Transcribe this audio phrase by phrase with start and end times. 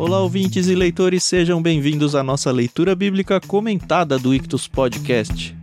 [0.00, 5.54] Olá, ouvintes e leitores, sejam bem-vindos à nossa leitura bíblica comentada do Ictus Podcast.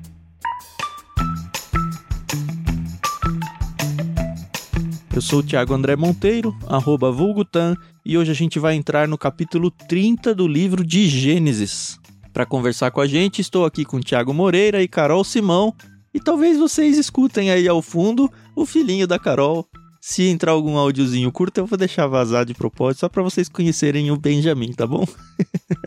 [5.12, 7.76] Eu sou o Thiago André Monteiro, arroba Vulgutan,
[8.06, 12.00] e hoje a gente vai entrar no capítulo 30 do livro de Gênesis.
[12.32, 15.74] Para conversar com a gente, estou aqui com Thiago Moreira e Carol Simão,
[16.14, 19.68] e talvez vocês escutem aí ao fundo o filhinho da Carol,
[20.00, 24.12] se entrar algum áudiozinho curto, eu vou deixar vazar de propósito, só para vocês conhecerem
[24.12, 25.06] o Benjamin, tá bom?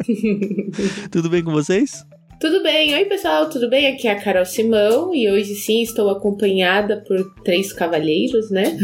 [1.10, 2.04] tudo bem com vocês?
[2.40, 3.86] Tudo bem, oi pessoal, tudo bem?
[3.86, 8.78] Aqui é a Carol Simão e hoje sim estou acompanhada por três cavalheiros, né?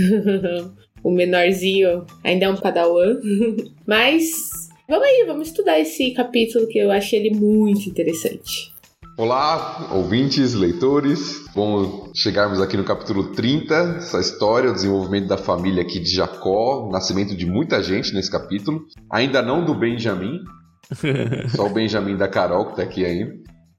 [1.02, 3.18] o menorzinho ainda é um padawan,
[3.86, 4.30] mas
[4.86, 8.75] vamos aí, vamos estudar esse capítulo que eu achei ele muito interessante.
[9.18, 11.42] Olá, ouvintes, leitores.
[11.54, 16.86] Bom chegarmos aqui no capítulo 30, essa história, o desenvolvimento da família aqui de Jacó,
[16.86, 18.82] o nascimento de muita gente nesse capítulo.
[19.10, 20.40] Ainda não do Benjamim,
[21.56, 23.32] só o Benjamim da Carol que está aqui ainda.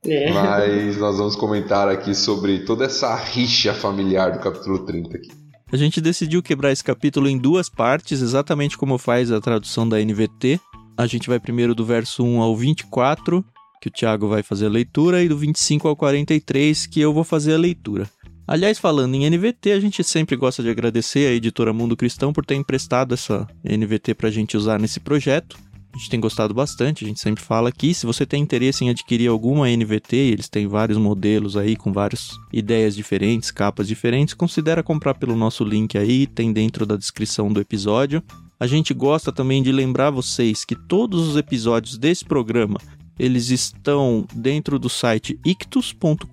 [0.08, 0.31] É.
[0.34, 5.30] Mas nós vamos comentar aqui sobre toda essa rixa familiar do capítulo 30 aqui.
[5.72, 10.03] A gente decidiu quebrar esse capítulo em duas partes, exatamente como faz a tradução da
[10.03, 10.59] NVT.
[10.97, 13.45] A gente vai primeiro do verso 1 ao 24
[13.81, 17.23] que o Thiago vai fazer a leitura, e do 25 ao 43, que eu vou
[17.23, 18.09] fazer a leitura.
[18.47, 22.45] Aliás, falando em NVT, a gente sempre gosta de agradecer a editora Mundo Cristão por
[22.45, 25.58] ter emprestado essa NVT para a gente usar nesse projeto.
[25.94, 27.94] A gente tem gostado bastante, a gente sempre fala aqui.
[27.94, 32.30] Se você tem interesse em adquirir alguma NVT, eles têm vários modelos aí com várias
[32.53, 37.59] ideias diferentes, capas diferentes, considera comprar pelo nosso link aí, tem dentro da descrição do
[37.59, 38.23] episódio.
[38.59, 42.80] A gente gosta também de lembrar vocês que todos os episódios desse programa
[43.20, 46.23] eles estão dentro do site ictus.com.br.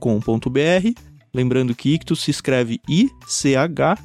[1.32, 3.98] Lembrando que ictus se escreve I-C-H-T-H-U-S.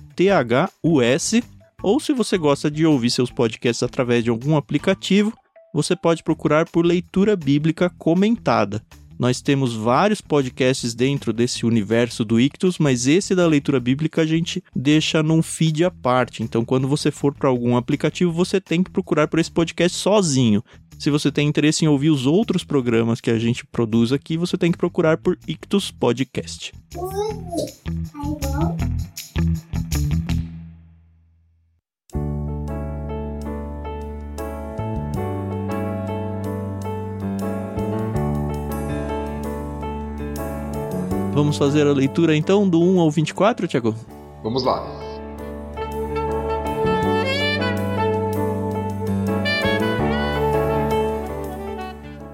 [1.81, 5.33] Ou se você gosta de ouvir seus podcasts através de algum aplicativo,
[5.73, 8.83] você pode procurar por leitura bíblica comentada.
[9.19, 14.25] Nós temos vários podcasts dentro desse universo do Ictus, mas esse da leitura bíblica a
[14.25, 16.41] gente deixa num feed à parte.
[16.41, 20.63] Então, quando você for para algum aplicativo, você tem que procurar por esse podcast sozinho.
[20.99, 24.57] Se você tem interesse em ouvir os outros programas que a gente produz aqui, você
[24.57, 26.73] tem que procurar por Ictus Podcast.
[41.33, 43.95] Vamos fazer a leitura então do 1 ao 24, Tiago?
[44.43, 45.08] Vamos lá.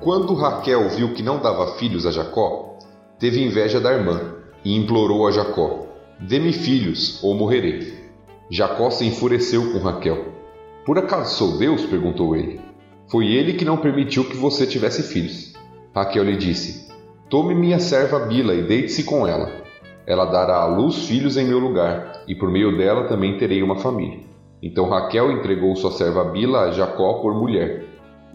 [0.05, 2.77] Quando Raquel viu que não dava filhos a Jacó,
[3.17, 5.87] teve inveja da irmã e implorou a Jacó:
[6.19, 7.91] Dê-me filhos, ou morrerei.
[8.47, 10.25] Jacó se enfureceu com Raquel.
[10.85, 11.87] Por acaso sou Deus?
[11.87, 12.61] perguntou ele.
[13.07, 15.53] Foi ele que não permitiu que você tivesse filhos.
[15.91, 16.87] Raquel lhe disse:
[17.27, 19.51] Tome minha serva Bila e deite-se com ela.
[20.05, 23.77] Ela dará à luz filhos em meu lugar, e por meio dela também terei uma
[23.77, 24.19] família.
[24.61, 27.85] Então Raquel entregou sua serva Bila a Jacó por mulher,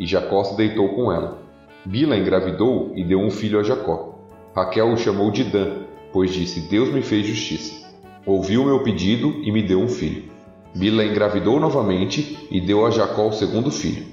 [0.00, 1.39] e Jacó se deitou com ela.
[1.84, 4.18] Bila engravidou e deu um filho a Jacó.
[4.54, 7.88] Raquel o chamou de Dan, pois disse: Deus me fez justiça.
[8.26, 10.24] Ouviu meu pedido e me deu um filho.
[10.74, 14.06] Bila engravidou novamente e deu a Jacó o segundo filho.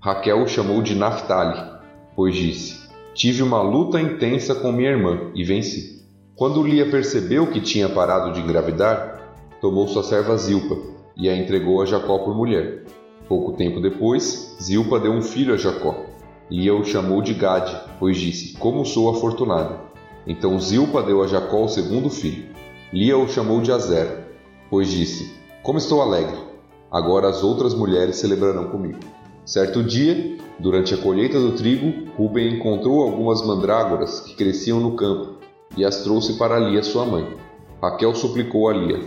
[0.00, 1.60] Raquel o chamou de Naphtali,
[2.14, 5.98] pois disse: Tive uma luta intensa com minha irmã e venci.
[6.36, 10.76] Quando Lia percebeu que tinha parado de engravidar, tomou sua serva Zilpa
[11.16, 12.84] e a entregou a Jacó por mulher.
[13.28, 16.07] Pouco tempo depois, Zilpa deu um filho a Jacó.
[16.50, 19.80] Lia o chamou de Gade, pois disse: Como sou afortunada.
[20.26, 22.46] Então Zilpa deu a Jacó o segundo filho.
[22.92, 24.28] Lia o chamou de Azer,
[24.70, 26.38] pois disse: Como estou alegre.
[26.90, 28.98] Agora as outras mulheres celebrarão comigo.
[29.44, 35.34] Certo dia, durante a colheita do trigo, Ruben encontrou algumas mandrágoras que cresciam no campo
[35.76, 37.26] e as trouxe para Lia, sua mãe.
[37.82, 39.00] Raquel suplicou a Lia: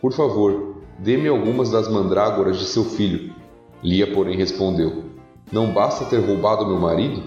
[0.00, 3.32] Por favor, dê-me algumas das mandrágoras de seu filho.
[3.84, 5.07] Lia, porém, respondeu:
[5.50, 7.22] não basta ter roubado meu marido?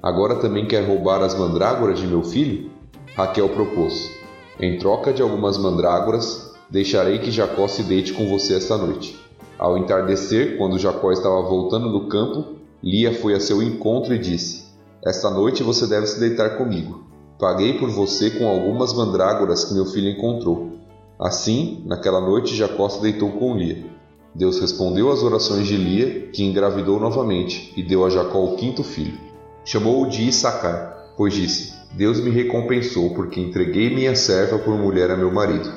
[0.00, 2.70] Agora também quer roubar as mandrágoras de meu filho?
[3.16, 4.12] Raquel propôs:
[4.60, 9.18] Em troca de algumas mandrágoras, deixarei que Jacó se deite com você esta noite.
[9.58, 14.66] Ao entardecer, quando Jacó estava voltando do campo, Lia foi a seu encontro e disse:
[15.04, 17.04] Esta noite você deve se deitar comigo.
[17.40, 20.74] Paguei por você com algumas mandrágoras que meu filho encontrou.
[21.18, 23.93] Assim, naquela noite, Jacó se deitou com Lia.
[24.34, 28.82] Deus respondeu às orações de Lia, que engravidou novamente, e deu a Jacó o quinto
[28.82, 29.18] filho.
[29.64, 35.16] Chamou-o de Issacar, pois disse: Deus me recompensou, porque entreguei minha serva por mulher a
[35.16, 35.72] meu marido.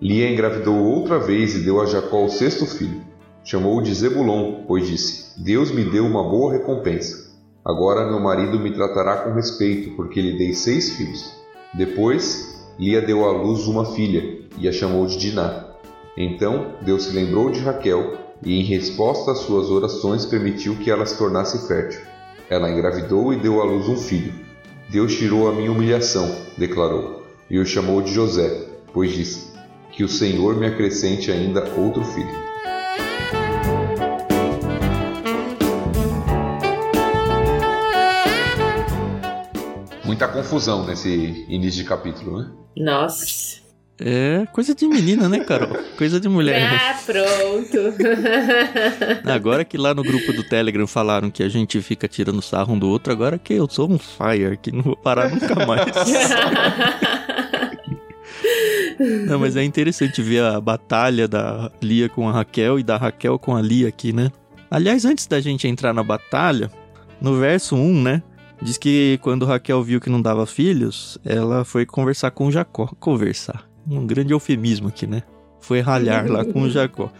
[0.00, 3.00] Lia engravidou outra vez e deu a Jacó o sexto filho.
[3.44, 7.30] Chamou-o de Zebulon, pois disse: Deus me deu uma boa recompensa.
[7.64, 11.32] Agora meu marido me tratará com respeito, porque lhe dei seis filhos.
[11.72, 15.71] Depois, Lia deu à luz uma filha e a chamou de Diná.
[16.16, 21.06] Então Deus se lembrou de Raquel e, em resposta às suas orações, permitiu que ela
[21.06, 22.00] se tornasse fértil.
[22.50, 24.34] Ela engravidou e deu à luz um filho.
[24.90, 26.28] Deus tirou a minha humilhação,
[26.58, 29.52] declarou, e o chamou de José, pois disse:
[29.90, 32.52] Que o Senhor me acrescente ainda outro filho.
[40.22, 41.08] muita confusão nesse
[41.48, 42.50] início de capítulo, né?
[42.76, 43.62] Nossa.
[44.04, 45.78] É coisa de menina, né, Carol?
[45.96, 46.68] Coisa de mulher.
[46.72, 47.94] Ah, pronto.
[49.30, 52.78] agora que lá no grupo do Telegram falaram que a gente fica tirando sarro um
[52.78, 55.86] do outro, agora que eu sou um fire, que não vou parar nunca mais.
[59.28, 63.38] não, mas é interessante ver a batalha da Lia com a Raquel e da Raquel
[63.38, 64.32] com a Lia aqui, né?
[64.68, 66.72] Aliás, antes da gente entrar na batalha,
[67.20, 68.22] no verso 1, né?
[68.60, 72.88] Diz que quando Raquel viu que não dava filhos, ela foi conversar com Jacó.
[72.98, 73.71] Conversar.
[73.88, 75.22] Um grande eufemismo aqui, né?
[75.60, 77.10] Foi ralhar lá com Jacó.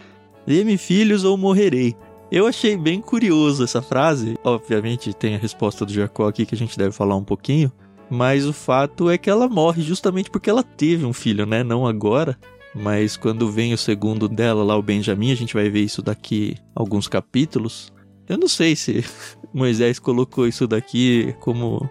[0.45, 1.95] Dê-me filhos ou morrerei.
[2.31, 4.37] Eu achei bem curioso essa frase.
[4.43, 7.71] Obviamente tem a resposta do Jacó aqui que a gente deve falar um pouquinho.
[8.09, 11.63] Mas o fato é que ela morre justamente porque ela teve um filho, né?
[11.63, 12.37] Não agora.
[12.75, 16.57] Mas quando vem o segundo dela lá, o Benjamin, a gente vai ver isso daqui
[16.75, 17.93] alguns capítulos.
[18.27, 19.03] Eu não sei se
[19.53, 21.89] Moisés colocou isso daqui como,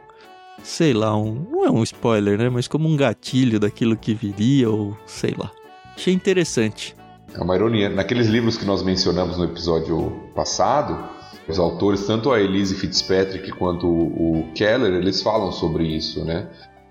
[0.63, 2.49] sei lá, um, não é um spoiler, né?
[2.49, 5.51] Mas como um gatilho daquilo que viria, ou sei lá.
[5.95, 6.97] Achei interessante.
[7.35, 7.89] É uma ironia.
[7.89, 11.09] Naqueles livros que nós mencionamos no episódio passado,
[11.49, 16.49] os autores, tanto a Elise Fitzpatrick quanto o Keller, eles falam sobre isso, né?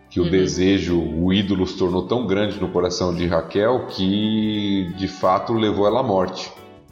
[0.10, 0.30] Que o uhum.
[0.30, 5.88] desejo, o ídolo se tornou tão grande no coração de Raquel que de fato levou
[5.88, 6.52] ela à morte.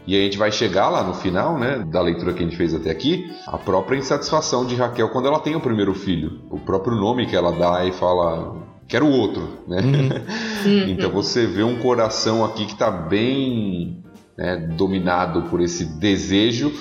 [0.10, 2.74] E a gente vai chegar lá no final, né, da leitura que a gente fez
[2.74, 6.42] até aqui, a própria insatisfação de Raquel quando ela tem o primeiro filho.
[6.50, 8.56] O próprio nome que ela dá e fala,
[8.88, 9.78] quero outro, né?
[10.66, 10.90] Uhum.
[10.90, 14.04] então você vê um coração aqui que está bem
[14.38, 16.74] né, dominado por esse desejo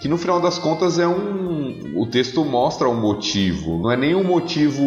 [0.00, 4.14] que no final das contas é um o texto mostra um motivo não é nem
[4.14, 4.82] um motivo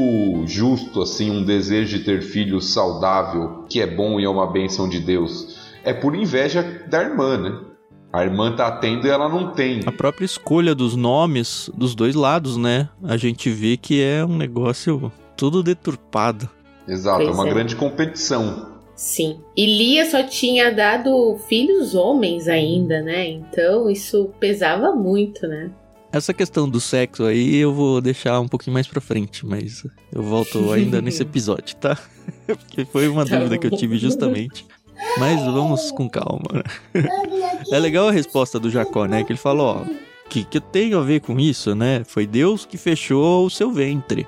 [0.48, 4.90] justo assim um desejo de ter filho saudável que é bom e é uma bênção
[4.90, 7.69] de Deus é por inveja da irmã né
[8.12, 9.82] a irmã tá tendo e ela não tem.
[9.86, 12.90] A própria escolha dos nomes dos dois lados, né?
[13.04, 16.50] A gente vê que é um negócio tudo deturpado.
[16.88, 17.54] Exato, pois é uma é.
[17.54, 18.80] grande competição.
[18.96, 19.40] Sim.
[19.56, 23.30] E Lia só tinha dado filhos homens ainda, né?
[23.30, 25.72] Então isso pesava muito, né?
[26.12, 30.24] Essa questão do sexo aí eu vou deixar um pouquinho mais pra frente, mas eu
[30.24, 31.98] volto ainda nesse episódio, tá?
[32.46, 33.62] Porque foi uma tá dúvida bom.
[33.62, 34.66] que eu tive justamente.
[35.18, 36.64] Mas vamos com calma.
[37.72, 39.24] É legal a resposta do Jacó, né?
[39.24, 39.94] Que ele falou, ó,
[40.30, 42.04] que que eu tenho a ver com isso, né?
[42.06, 44.26] Foi Deus que fechou o seu ventre.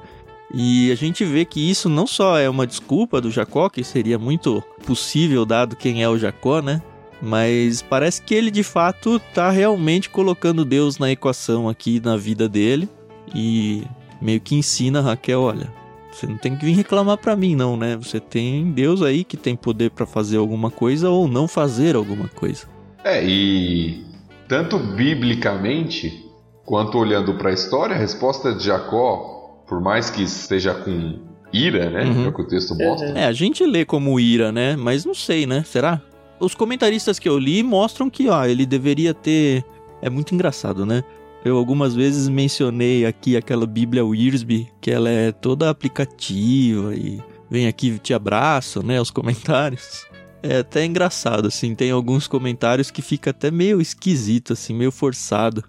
[0.54, 4.20] E a gente vê que isso não só é uma desculpa do Jacó, que seria
[4.20, 6.82] muito possível dado quem é o Jacó, né?
[7.22, 12.50] Mas parece que ele de fato tá realmente colocando Deus na equação aqui na vida
[12.50, 12.90] dele
[13.34, 13.84] e
[14.22, 15.72] meio que ensina Raquel, olha,
[16.12, 17.98] você não tem que vir reclamar para mim, não, né?
[17.98, 22.28] Você tem Deus aí que tem poder para fazer alguma coisa ou não fazer alguma
[22.28, 22.68] coisa.
[23.04, 24.06] É, e
[24.48, 26.26] tanto biblicamente
[26.66, 31.20] quanto olhando para a história, a resposta de Jacó, por mais que esteja com
[31.54, 32.04] ira, né?
[32.04, 32.26] Uhum.
[32.26, 33.10] É o que o texto mostra.
[33.10, 34.76] É, a gente lê como ira, né?
[34.76, 35.64] Mas não sei, né?
[35.66, 36.02] Será?
[36.40, 39.64] Os comentaristas que eu li mostram que, ó, ele deveria ter.
[40.02, 41.04] É muito engraçado, né?
[41.44, 47.20] Eu algumas vezes mencionei aqui aquela Bíblia Wiersbe, que ela é toda aplicativa e
[47.50, 50.06] vem aqui te abraço, né, os comentários.
[50.44, 55.64] É até engraçado, assim, tem alguns comentários que fica até meio esquisito, assim, meio forçado.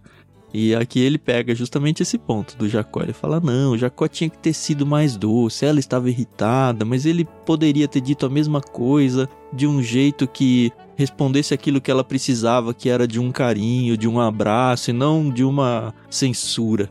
[0.54, 3.02] E aqui ele pega justamente esse ponto do Jacó.
[3.02, 7.26] Ele fala: não, Jacó tinha que ter sido mais doce, ela estava irritada, mas ele
[7.46, 10.70] poderia ter dito a mesma coisa de um jeito que
[11.02, 15.30] respondesse aquilo que ela precisava, que era de um carinho, de um abraço e não
[15.30, 16.88] de uma censura.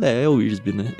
[0.00, 0.92] É, é o Irsby, né?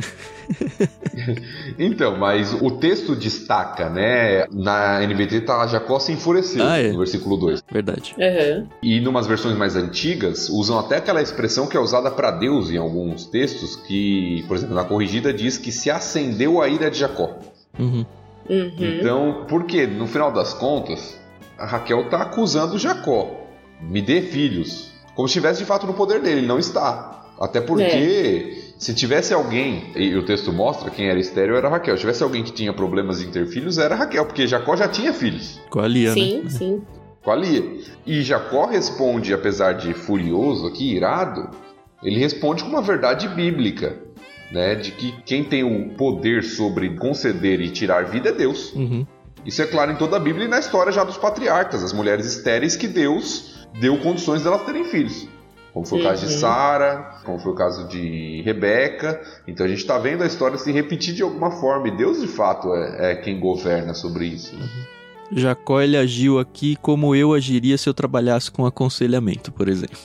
[1.79, 4.47] então, mas o texto destaca, né?
[4.53, 6.93] Na NBT tá Jacó se enfureceu, ah, é.
[6.93, 7.65] no versículo 2.
[7.73, 8.15] Verdade.
[8.17, 8.69] Uhum.
[8.83, 12.77] E numas versões mais antigas, usam até aquela expressão que é usada para Deus em
[12.77, 17.37] alguns textos, que, por exemplo, na corrigida diz que se acendeu a ira de Jacó.
[17.79, 18.07] Uhum.
[18.49, 18.73] Uhum.
[18.79, 21.19] Então, porque no final das contas,
[21.59, 23.49] a Raquel tá acusando Jacó.
[23.81, 24.93] Me dê filhos.
[25.15, 27.25] Como se estivesse de fato no poder dele, ele não está.
[27.41, 28.75] Até porque, é.
[28.79, 31.97] se tivesse alguém, e o texto mostra quem era estéreo era Raquel.
[31.97, 35.13] Se tivesse alguém que tinha problemas em ter filhos, era Raquel, porque Jacó já tinha
[35.13, 35.61] filhos.
[35.71, 36.51] Com a Lia, sim, né?
[36.51, 36.83] Sim,
[37.23, 37.79] com a Lia.
[38.07, 41.51] E Jacó responde, apesar de furioso aqui, irado,
[42.03, 43.99] ele responde com uma verdade bíblica,
[44.53, 44.75] né?
[44.75, 48.73] De que quem tem o poder sobre conceder e tirar vida é Deus.
[48.75, 49.07] Uhum.
[49.45, 52.27] Isso é claro em toda a Bíblia e na história já dos patriarcas, as mulheres
[52.27, 55.29] estéreis que Deus deu condições delas terem filhos.
[55.73, 56.39] Como foi o caso de Uhum.
[56.41, 59.21] Sara, como foi o caso de Rebeca.
[59.49, 61.89] Então a gente está vendo a história se repetir de alguma forma.
[61.89, 64.55] E Deus, de fato, é, é quem governa sobre isso.
[64.57, 64.67] né?
[65.33, 69.99] Jacó ele agiu aqui como eu agiria se eu trabalhasse com aconselhamento, por exemplo.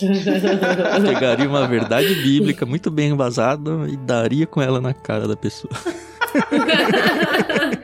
[1.06, 5.70] Pegaria uma verdade bíblica muito bem embasada e daria com ela na cara da pessoa.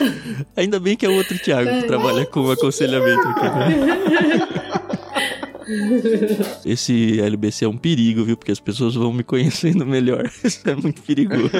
[0.56, 4.38] Ainda bem que é outro Thiago que trabalha com aconselhamento aqui, né?
[6.66, 8.36] Esse LBC é um perigo, viu?
[8.36, 10.28] Porque as pessoas vão me conhecendo melhor.
[10.44, 11.50] Isso é muito perigoso.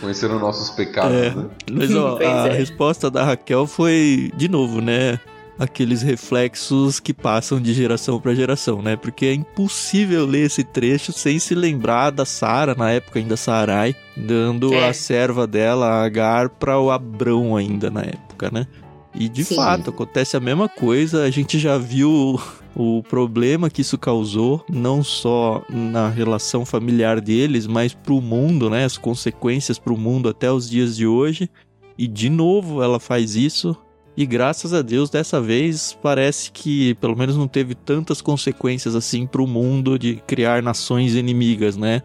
[0.00, 1.30] Conhecendo nossos pecados, É.
[1.34, 1.46] né?
[1.70, 2.52] Mas ó, a é.
[2.52, 5.18] resposta da Raquel foi, de novo, né?
[5.58, 8.94] Aqueles reflexos que passam de geração pra geração, né?
[8.96, 13.96] Porque é impossível ler esse trecho sem se lembrar da Sara, na época ainda Sarai,
[14.16, 14.88] dando É.
[14.88, 18.66] a serva dela, a Agar, para o Abrão ainda na época, né?
[19.14, 19.56] E de Sim.
[19.56, 21.24] fato, acontece a mesma coisa.
[21.24, 22.38] A gente já viu
[22.76, 28.84] o problema que isso causou, não só na relação familiar deles, mas pro mundo, né?
[28.84, 31.50] As consequências pro mundo até os dias de hoje.
[31.96, 33.76] E de novo ela faz isso.
[34.20, 39.24] E graças a Deus, dessa vez, parece que pelo menos não teve tantas consequências assim
[39.24, 42.02] pro mundo de criar nações inimigas, né?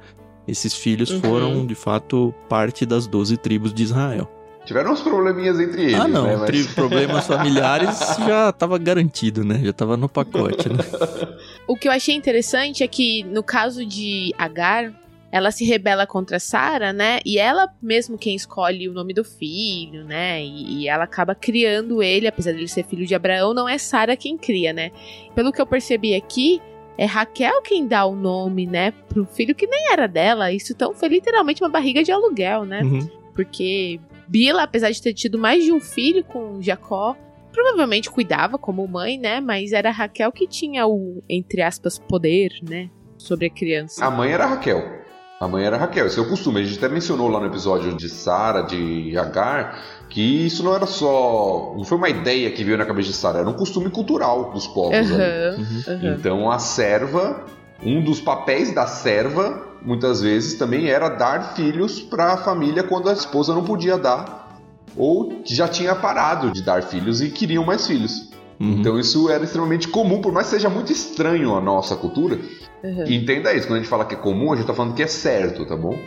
[0.47, 1.21] Esses filhos Uhum.
[1.21, 4.29] foram, de fato, parte das doze tribos de Israel.
[4.63, 6.27] Tiveram uns probleminhas entre eles, ah, não.
[6.27, 6.37] né?
[6.37, 9.59] Mas- Problemas familiares já tava garantido, né?
[9.63, 10.77] Já tava no pacote, né?
[11.67, 14.93] O que eu achei interessante é que, no caso de Agar,
[15.33, 17.19] ela se rebela contra Sara, né?
[17.25, 20.39] E ela mesmo quem escolhe o nome do filho, né?
[20.43, 24.15] E, e ela acaba criando ele, apesar dele ser filho de Abraão, não é Sara
[24.15, 24.91] quem cria, né?
[25.33, 26.61] Pelo que eu percebi aqui,
[26.99, 28.91] é Raquel quem dá o nome, né?
[29.09, 30.51] Pro filho que nem era dela.
[30.51, 32.83] Isso então foi literalmente uma barriga de aluguel, né?
[32.83, 33.09] Uhum.
[33.33, 37.17] Porque Bila, apesar de ter tido mais de um filho com Jacó,
[37.51, 39.41] provavelmente cuidava como mãe, né?
[39.41, 42.91] Mas era Raquel que tinha o, entre aspas, poder, né?
[43.17, 44.05] Sobre a criança.
[44.05, 45.02] A mãe era Raquel.
[45.43, 46.05] A mãe era Raquel.
[46.07, 46.61] Esse é o costume.
[46.61, 49.77] A gente até mencionou lá no episódio de Sara, de Agar,
[50.09, 51.73] que isso não era só.
[51.75, 54.65] Não foi uma ideia que veio na cabeça de Sara, era um costume cultural dos
[54.67, 55.15] povos Uhum.
[55.17, 56.15] aham.
[56.15, 57.43] Então a serva,
[57.83, 63.09] um dos papéis da serva, muitas vezes também era dar filhos para a família quando
[63.09, 64.57] a esposa não podia dar,
[64.95, 68.31] ou já tinha parado de dar filhos e queriam mais filhos.
[68.59, 68.79] Uhum.
[68.79, 72.39] Então isso era extremamente comum, por mais que seja muito estranho a nossa cultura.
[72.83, 73.05] aham.
[73.07, 75.07] Entenda isso, quando a gente fala que é comum, a gente tá falando que é
[75.07, 75.97] certo, tá bom?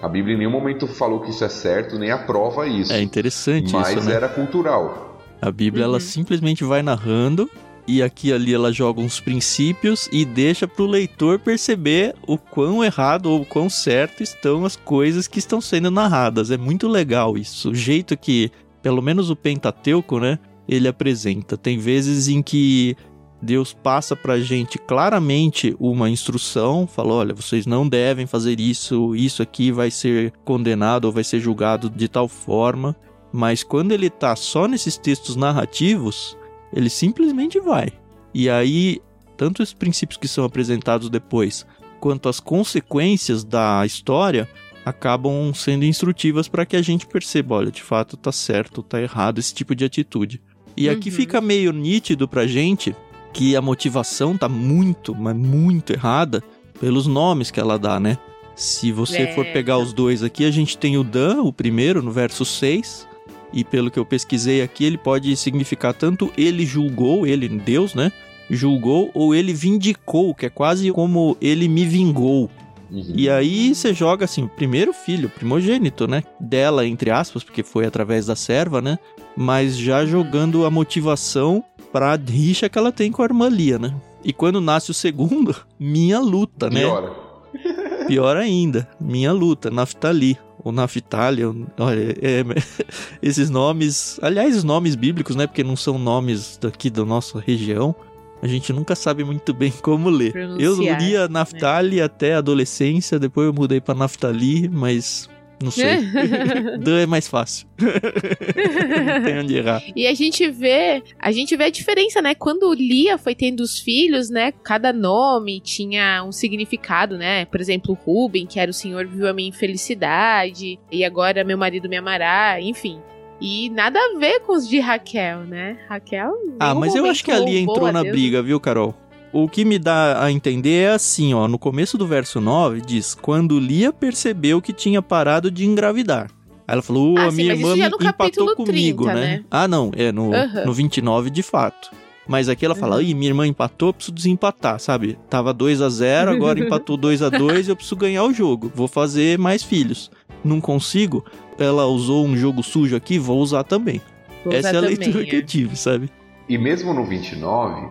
[0.00, 2.92] A Bíblia em nenhum momento falou que isso é certo, nem aprova isso.
[2.92, 4.14] É interessante mas isso, né?
[4.14, 5.20] era cultural.
[5.40, 5.90] A Bíblia, Uhum.
[5.92, 7.50] ela simplesmente vai narrando
[7.88, 12.82] e aqui e ali ela joga uns princípios e deixa pro leitor perceber o quão
[12.84, 16.50] errado ou o quão certo estão as coisas que estão sendo narradas.
[16.50, 17.70] É muito legal isso.
[17.70, 18.50] O jeito que,
[18.82, 21.56] pelo menos o Pentateuco, né, ele apresenta.
[21.56, 22.96] Tem vezes em que
[23.40, 29.42] Deus passa pra gente claramente uma instrução, fala, olha, vocês não devem fazer isso, isso
[29.42, 32.96] aqui vai ser condenado ou vai ser julgado de tal forma.
[33.32, 36.36] Mas quando ele tá só nesses textos narrativos,
[36.72, 37.92] ele simplesmente vai.
[38.32, 39.00] E aí,
[39.36, 41.66] tanto os princípios que são apresentados depois,
[42.00, 44.48] quanto as consequências da história
[44.84, 49.38] acabam sendo instrutivas para que a gente perceba, olha, de fato tá certo, tá errado
[49.38, 50.40] esse tipo de atitude.
[50.76, 51.14] E aqui Uhum.
[51.16, 52.94] fica meio nítido pra gente
[53.32, 56.42] que a motivação tá muito, mas muito errada
[56.80, 58.18] pelos nomes que ela dá, né?
[58.54, 59.34] Se você É.
[59.34, 63.06] for pegar os dois aqui, a gente tem o Dan, o primeiro, no verso 6,
[63.52, 68.10] e pelo que eu pesquisei aqui, ele pode significar tanto ele julgou, ele, Deus, né?
[68.50, 72.50] Julgou, ou ele vindicou, que é quase como ele me vingou.
[72.90, 73.12] Uhum.
[73.14, 76.22] E aí você joga assim, o primeiro filho, primogênito, né?
[76.40, 78.98] Dela, entre aspas, porque foi através da serva, né?
[79.36, 83.94] Mas já jogando a motivação pra rixa que ela tem com a irmã Lia, né?
[84.24, 86.80] E quando nasce o segundo, minha luta, né?
[86.80, 87.12] Piora.
[88.06, 90.38] Pior ainda, minha luta, Naftali.
[90.62, 91.42] Ou Naftali,
[91.78, 92.44] olha, é-
[93.22, 95.46] esses nomes, aliás, os nomes bíblicos, né?
[95.46, 97.94] Porque não são nomes daqui da nossa região.
[98.42, 100.34] A gente nunca sabe muito bem como ler.
[100.58, 105.28] Eu lia Naftali até a adolescência, depois eu mudei pra Naftali, mas
[105.62, 105.96] não sei.
[106.80, 107.66] Dan é mais fácil.
[107.80, 109.82] não tem onde errar.
[109.94, 112.34] E a gente vê, a gente vê a diferença, né?
[112.34, 114.52] Quando Lia foi tendo os filhos, né?
[114.52, 117.44] Cada nome tinha um significado, né?
[117.46, 121.88] Por exemplo, Ruben, que era o Senhor viu a minha infelicidade, e agora meu marido
[121.88, 123.00] me amará, enfim.
[123.40, 125.76] E nada a ver com os de Raquel, né?
[125.88, 126.32] Raquel.
[126.58, 128.94] Ah, mas eu acho que ali entrou na briga, viu, Carol?
[129.32, 133.14] O que me dá a entender é assim, ó, no começo do verso 9 diz:
[133.14, 136.30] "Quando Lia percebeu que tinha parado de engravidar".
[136.66, 139.26] Aí ela falou: Ah, "A minha irmã capítulo empatou comigo, 30, né?
[139.36, 139.44] né?
[139.50, 140.64] Ah, não, é no Aham.
[140.64, 141.90] no 29 de fato.
[142.26, 145.18] Mas aqui ela fala: "Ih, minha irmã empatou, preciso desempatar", sabe?
[145.28, 148.72] Tava 2 a 0, agora empatou 2 a 2, eu preciso ganhar o jogo.
[148.74, 150.10] Vou fazer mais filhos.
[150.42, 151.24] Não consigo.
[151.58, 154.00] Ela usou um jogo sujo aqui, vou usar também.
[154.44, 155.38] Vou Essa usar é a também, leitura que é.
[155.38, 156.10] eu tive, sabe?
[156.48, 157.88] E mesmo no 29,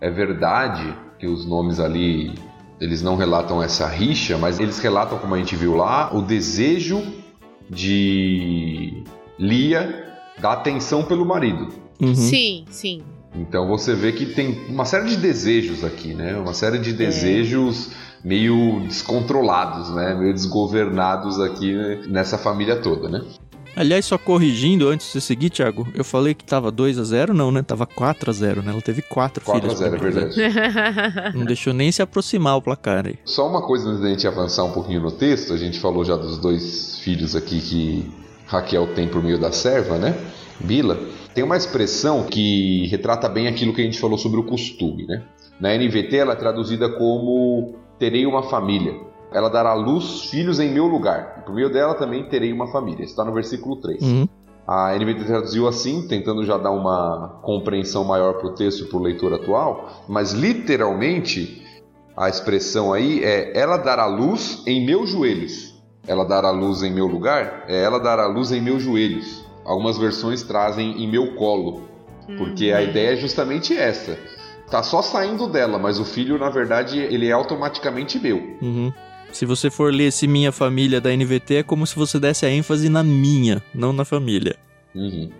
[0.00, 2.34] é verdade que os nomes ali
[2.80, 7.02] eles não relatam essa rixa, mas eles relatam, como a gente viu lá, o desejo
[7.70, 9.02] de
[9.38, 10.04] Lia
[10.38, 11.68] dar atenção pelo marido.
[12.00, 12.14] Uhum.
[12.14, 13.02] Sim, sim.
[13.34, 16.36] Então você vê que tem uma série de desejos aqui, né?
[16.36, 17.90] Uma série de desejos
[18.26, 20.12] meio descontrolados, né?
[20.12, 21.72] Meio desgovernados aqui
[22.08, 23.22] nessa família toda, né?
[23.76, 27.34] Aliás, só corrigindo antes de você seguir, Thiago, eu falei que tava 2 a 0
[27.34, 27.62] não, né?
[27.62, 28.72] Tava 4 a 0 né?
[28.72, 29.78] Ela teve 4 4 a filhos.
[29.78, 31.36] 0 é verdade.
[31.38, 33.16] Não deixou nem se aproximar o placar aí.
[33.24, 36.16] Só uma coisa antes da gente avançar um pouquinho no texto, a gente falou já
[36.16, 38.10] dos dois filhos aqui que
[38.46, 40.18] Raquel tem por meio da serva, né?
[40.58, 40.98] Bila.
[41.32, 45.22] Tem uma expressão que retrata bem aquilo que a gente falou sobre o costume, né?
[45.60, 48.94] Na NVT ela é traduzida como terei uma família.
[49.32, 51.38] Ela dará luz filhos em meu lugar.
[51.38, 53.04] E por meio dela também terei uma família.
[53.04, 54.02] Está no versículo 3.
[54.02, 54.28] Uhum.
[54.66, 58.98] A NVT traduziu assim, tentando já dar uma compreensão maior para o texto e para
[58.98, 61.62] o leitor atual, mas literalmente
[62.16, 65.76] a expressão aí é ela dará luz em meus joelhos.
[66.08, 69.44] Ela dará luz em meu lugar é ela dará luz em meus joelhos.
[69.64, 71.82] Algumas versões trazem em meu colo,
[72.38, 74.16] porque a ideia é justamente essa.
[74.70, 78.36] Tá só saindo dela, mas o filho, na verdade, ele é automaticamente meu.
[78.60, 78.92] Uhum.
[79.32, 82.50] Se você for ler esse Minha Família da NVT, é como se você desse a
[82.50, 84.56] ênfase na minha, não na família.
[84.94, 85.30] Uhum.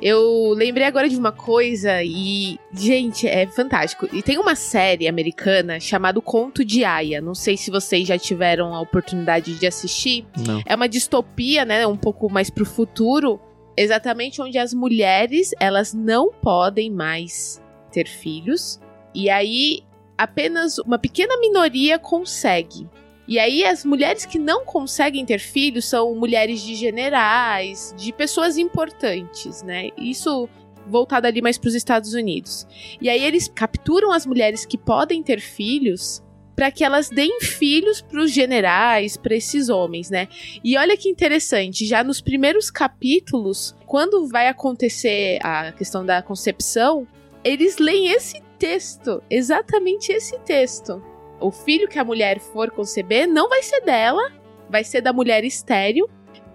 [0.00, 4.06] Eu lembrei agora de uma coisa e, gente, é fantástico.
[4.12, 7.20] E tem uma série americana chamada O Conto de Aya.
[7.20, 10.26] Não sei se vocês já tiveram a oportunidade de assistir.
[10.46, 10.60] Não.
[10.66, 11.86] É uma distopia, né?
[11.86, 13.40] Um pouco mais pro futuro.
[13.74, 17.62] Exatamente onde as mulheres, elas não podem mais
[17.96, 18.78] ter filhos.
[19.14, 19.82] E aí,
[20.18, 22.86] apenas uma pequena minoria consegue.
[23.26, 28.58] E aí, as mulheres que não conseguem ter filhos são mulheres de generais, de pessoas
[28.58, 29.88] importantes, né?
[29.96, 30.46] Isso
[30.86, 32.66] voltado ali mais para os Estados Unidos.
[33.00, 36.22] E aí, eles capturam as mulheres que podem ter filhos
[36.54, 40.28] para que elas deem filhos para os generais, para esses homens, né?
[40.64, 47.06] E olha que interessante, já nos primeiros capítulos, quando vai acontecer a questão da concepção,
[47.46, 51.02] eles leem esse texto, exatamente esse texto.
[51.40, 54.32] O filho que a mulher for conceber não vai ser dela,
[54.68, 56.08] vai ser da mulher estéril.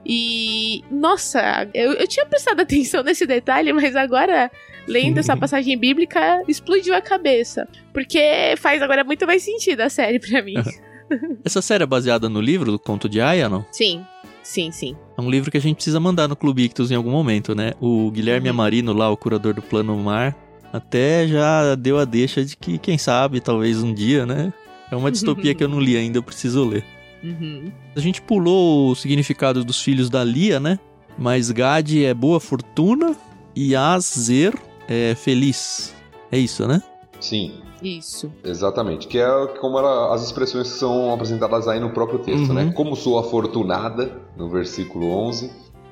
[0.06, 4.52] E, nossa, eu, eu tinha prestado atenção nesse detalhe, mas agora,
[4.88, 7.68] lendo essa passagem bíblica, explodiu a cabeça.
[7.94, 10.56] Porque faz agora muito mais sentido a série pra mim.
[11.46, 13.66] Essa série é baseada no livro do Conto de Aya, não?
[13.70, 14.02] sim,
[14.42, 14.96] sim, sim.
[15.18, 17.74] É um livro que a gente precisa mandar no Clube Ictus em algum momento, né?
[17.82, 18.56] O Guilherme Uhum.
[18.56, 20.36] Amarino, lá, o curador do Plano Mar,
[20.72, 24.54] até já deu a deixa de que, quem sabe, talvez um dia, né?
[24.92, 26.84] É uma distopia que eu não li ainda, eu preciso ler.
[27.24, 27.72] Uhum.
[27.96, 30.80] A gente pulou o significado dos filhos da Lia, né?
[31.18, 33.16] Mas Gad é boa fortuna
[33.56, 34.54] e Azer
[34.88, 35.94] é feliz.
[36.32, 36.82] É isso, né?
[37.20, 37.52] Sim,
[37.84, 38.32] Isso.
[38.44, 39.08] exatamente.
[39.08, 42.54] Que é como era as expressões que são apresentadas aí no próprio texto, Uhum.
[42.54, 42.72] né?
[42.76, 45.52] Como sou afortunada, no versículo 11,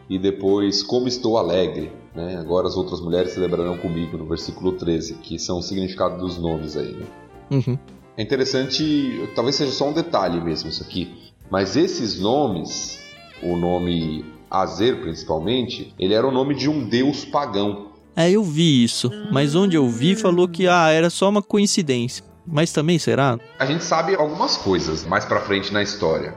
[0.10, 2.38] e depois como estou alegre, né?
[2.38, 6.76] Agora as outras mulheres celebrarão comigo, no versículo 13, que são o significado dos nomes
[6.76, 7.06] aí, né?
[7.52, 7.78] Uhum.
[8.17, 13.00] É interessante, talvez seja só um detalhe mesmo isso aqui, mas esses nomes,
[13.41, 17.89] o nome Azer principalmente, ele era o nome de um deus pagão.
[18.15, 19.12] É, eu vi isso.
[19.32, 22.26] Mas onde eu vi falou que ah, era só uma coincidência.
[22.45, 23.39] Mas também será?
[23.60, 26.36] A gente sabe algumas coisas mais pra frente na história.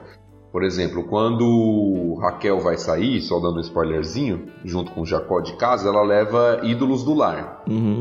[0.53, 5.89] Por exemplo, quando Raquel vai sair, só dando um spoilerzinho, junto com Jacó de casa,
[5.89, 7.63] ela leva ídolos do lar.
[7.67, 7.99] Uhum.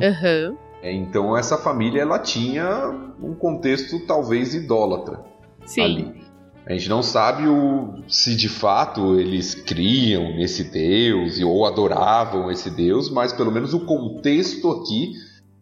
[0.83, 2.91] É, Então essa família ela tinha
[3.23, 5.21] um contexto talvez idólatra.
[5.65, 5.81] Sim.
[5.81, 6.23] ali.
[6.67, 12.69] A gente não sabe o, se de fato eles criam nesse Deus ou adoravam esse
[12.69, 15.15] Deus, mas pelo menos o contexto aqui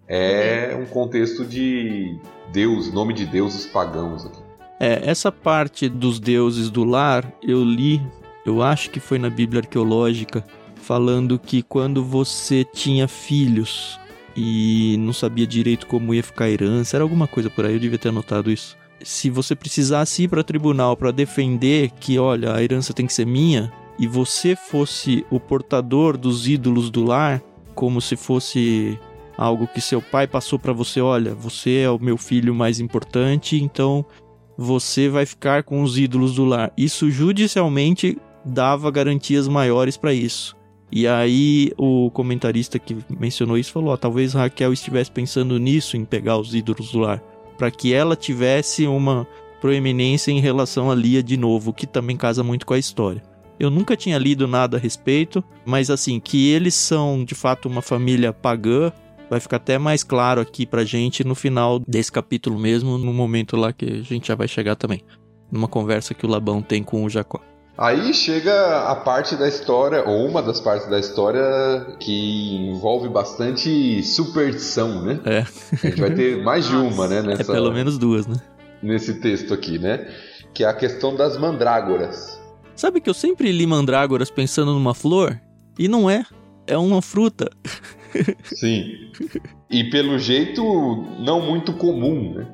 [0.08, 2.18] é um contexto de
[2.52, 4.49] Deus, nome de deuses pagãos aqui.
[4.80, 8.00] É, essa parte dos deuses do lar, eu li,
[8.46, 10.42] eu acho que foi na Bíblia Arqueológica,
[10.74, 14.00] falando que quando você tinha filhos
[14.34, 17.78] e não sabia direito como ia ficar a herança, era alguma coisa por aí, eu
[17.78, 18.74] devia ter anotado isso.
[19.02, 23.26] Se você precisasse ir para tribunal para defender que, olha, a herança tem que ser
[23.26, 27.42] minha, e você fosse o portador dos ídolos do lar,
[27.74, 28.98] como se fosse
[29.36, 33.62] algo que seu pai passou para você, olha, você é o meu filho mais importante,
[33.62, 34.06] então
[34.62, 36.70] você vai ficar com os ídolos do lar.
[36.76, 40.54] Isso judicialmente dava garantias maiores para isso.
[40.92, 46.04] E aí o comentarista que mencionou isso falou: ó, talvez Raquel estivesse pensando nisso em
[46.04, 47.22] pegar os ídolos do lar,
[47.56, 49.26] para que ela tivesse uma
[49.62, 53.22] proeminência em relação a Lia de novo, que também casa muito com a história.
[53.58, 57.80] Eu nunca tinha lido nada a respeito, mas assim, que eles são de fato uma
[57.80, 58.92] família pagã,
[59.30, 63.56] vai ficar até mais claro aqui pra gente no final desse capítulo mesmo, no momento
[63.56, 65.02] lá que a gente já vai chegar também.
[65.50, 67.40] Numa conversa que o Labão tem com o Jacó.
[67.78, 71.40] Aí chega a parte da história, ou uma das partes da história
[71.98, 75.18] que envolve bastante superstição, né?
[75.24, 75.38] É.
[75.38, 77.22] A gente vai ter mais de uma, né?
[77.26, 78.36] Nessa, É pelo menos duas, né?
[78.82, 80.12] Nesse texto aqui, né?
[80.52, 82.38] Que é a questão das mandrágoras.
[82.76, 85.40] Sabe que eu sempre li mandrágoras pensando numa flor?
[85.78, 86.24] E não é.
[86.66, 87.48] É uma fruta.
[88.44, 89.10] Sim.
[89.70, 90.62] E pelo jeito,
[91.18, 92.46] não muito comum, né?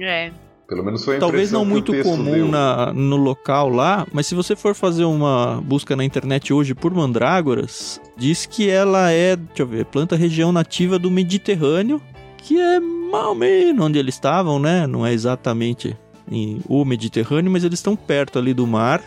[0.00, 0.32] É.
[0.70, 2.48] Pelo menos foi a Talvez não muito comum deu.
[2.48, 6.94] na, no local lá, mas se você for fazer uma busca na internet hoje por
[6.94, 12.00] mandrágoras, diz que ela é, deixa eu ver, planta região nativa do Mediterrâneo,
[12.38, 14.86] que é mais ou menos onde eles estavam, né?
[14.86, 15.96] Não é exatamente
[16.30, 19.02] em, o Mediterrâneo, mas eles estão perto ali do mar.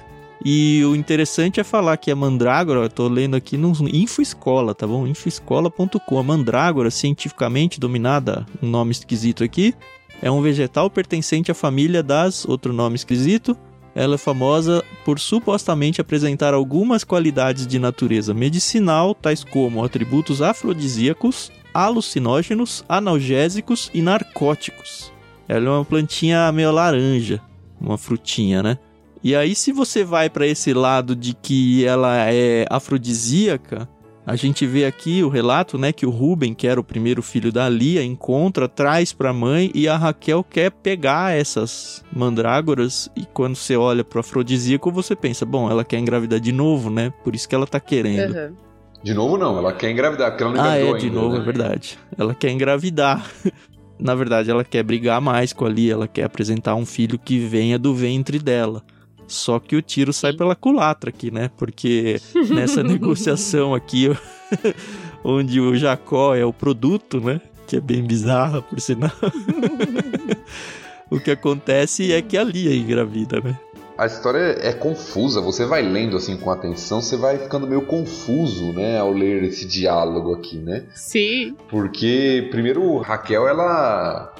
[0.46, 4.86] E o interessante é falar que a mandrágora, eu tô lendo aqui no Infoescola, tá
[4.86, 5.08] bom?
[5.08, 6.20] Infoescola.com.
[6.20, 9.74] A mandrágora, cientificamente dominada, um nome esquisito aqui,
[10.22, 13.58] é um vegetal pertencente à família das, outro nome esquisito.
[13.96, 21.52] Ela é famosa por supostamente apresentar algumas qualidades de natureza medicinal, tais como atributos afrodisíacos,
[21.74, 25.14] alucinógenos, analgésicos e narcóticos.
[25.48, 27.40] Ela é uma plantinha meio laranja,
[27.80, 28.78] uma frutinha, né?
[29.24, 33.88] E aí, se você vai para esse lado de que ela é afrodisíaca,
[34.26, 37.52] a gente vê aqui o relato, né, que o Ruben, que era o primeiro filho
[37.52, 43.26] da Lia, encontra, traz para a mãe e a Raquel quer pegar essas mandrágoras e
[43.26, 47.14] quando você olha pro afrodisíaco, você pensa, bom, ela quer engravidar de novo, né?
[47.24, 48.34] Por isso que ela tá querendo.
[48.36, 48.56] Uhum.
[49.04, 49.58] De novo, não.
[49.58, 51.42] Ela quer engravidar, porque ela não Ah, é, engravidou de ainda, novo, né?
[51.42, 52.00] é verdade.
[52.18, 53.30] Ela quer engravidar.
[54.00, 57.40] Na verdade, ela quer brigar mais com a Lia, ela quer apresentar um filho que
[57.40, 58.82] venha do ventre dela.
[59.28, 61.50] Só que o tiro sai pela culatra aqui, né?
[61.58, 64.10] Porque nessa negociação aqui,
[65.24, 67.42] onde o Jacó é o produto, né?
[67.68, 69.12] Que é bem bizarra, por sinal.
[71.10, 73.58] o que acontece é que a Lia engravida, né?
[73.96, 78.74] A história é confusa, você vai lendo assim com atenção, você vai ficando meio confuso,
[78.74, 80.86] né, ao ler esse diálogo aqui, né?
[80.96, 81.56] Sim.
[81.70, 84.33] Porque primeiro Raquel ela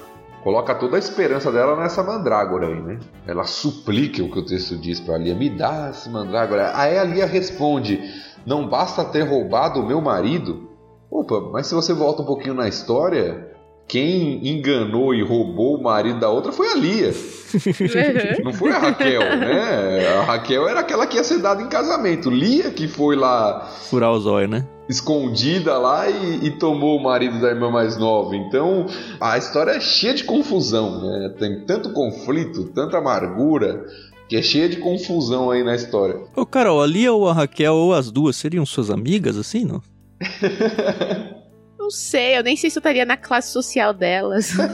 [0.44, 3.00] coloca toda a esperança dela nessa mandrágora aí, né?
[3.26, 6.72] Ela suplica o que o texto diz pra Lia, me dá essa mandrágora.
[6.76, 7.98] Aí a Lia responde:
[8.46, 10.68] "Não basta ter roubado o meu marido?"
[11.10, 13.50] Opa, mas se você volta um pouquinho na história,
[13.88, 17.08] quem enganou e roubou o marido da outra foi a Lia.
[17.54, 18.44] Uhum.
[18.44, 20.08] Não foi a Raquel, né?
[20.18, 22.28] A Raquel era aquela que ia ser dada em casamento.
[22.28, 24.66] Lia que foi lá Furar os olhos, né?
[24.88, 28.36] Escondida lá e, e tomou o marido da irmã mais nova.
[28.36, 28.86] Então
[29.20, 31.34] a história é cheia de confusão, né?
[31.38, 33.84] Tem tanto conflito, tanta amargura,
[34.28, 36.20] que é cheia de confusão aí na história.
[36.34, 39.82] Ô, Carol, a Lia ou a Raquel ou as duas seriam suas amigas, assim, não?
[41.78, 44.52] Não sei, eu nem sei se eu estaria na classe social delas.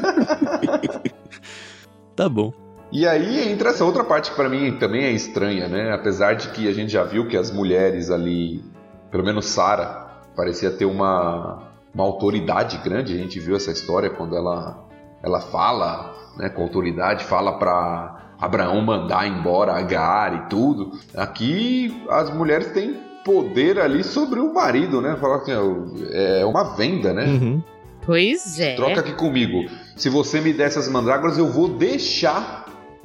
[2.21, 2.53] Tá bom.
[2.93, 5.91] E aí entra essa outra parte que pra mim também é estranha, né?
[5.91, 8.63] Apesar de que a gente já viu que as mulheres ali,
[9.11, 10.00] pelo menos Sara,
[10.37, 13.15] parecia ter uma, uma autoridade grande.
[13.15, 14.87] A gente viu essa história quando ela,
[15.23, 20.93] ela fala, né, com autoridade, fala pra Abraão mandar embora Agar e tudo.
[21.17, 25.17] Aqui as mulheres têm poder ali sobre o marido, né?
[25.21, 27.25] Falar que é uma venda, né?
[27.27, 27.63] Uhum.
[28.05, 28.77] pois é.
[28.77, 29.71] Troca aqui comigo.
[29.95, 32.65] Se você me der essas mandrágoras, eu vou deixar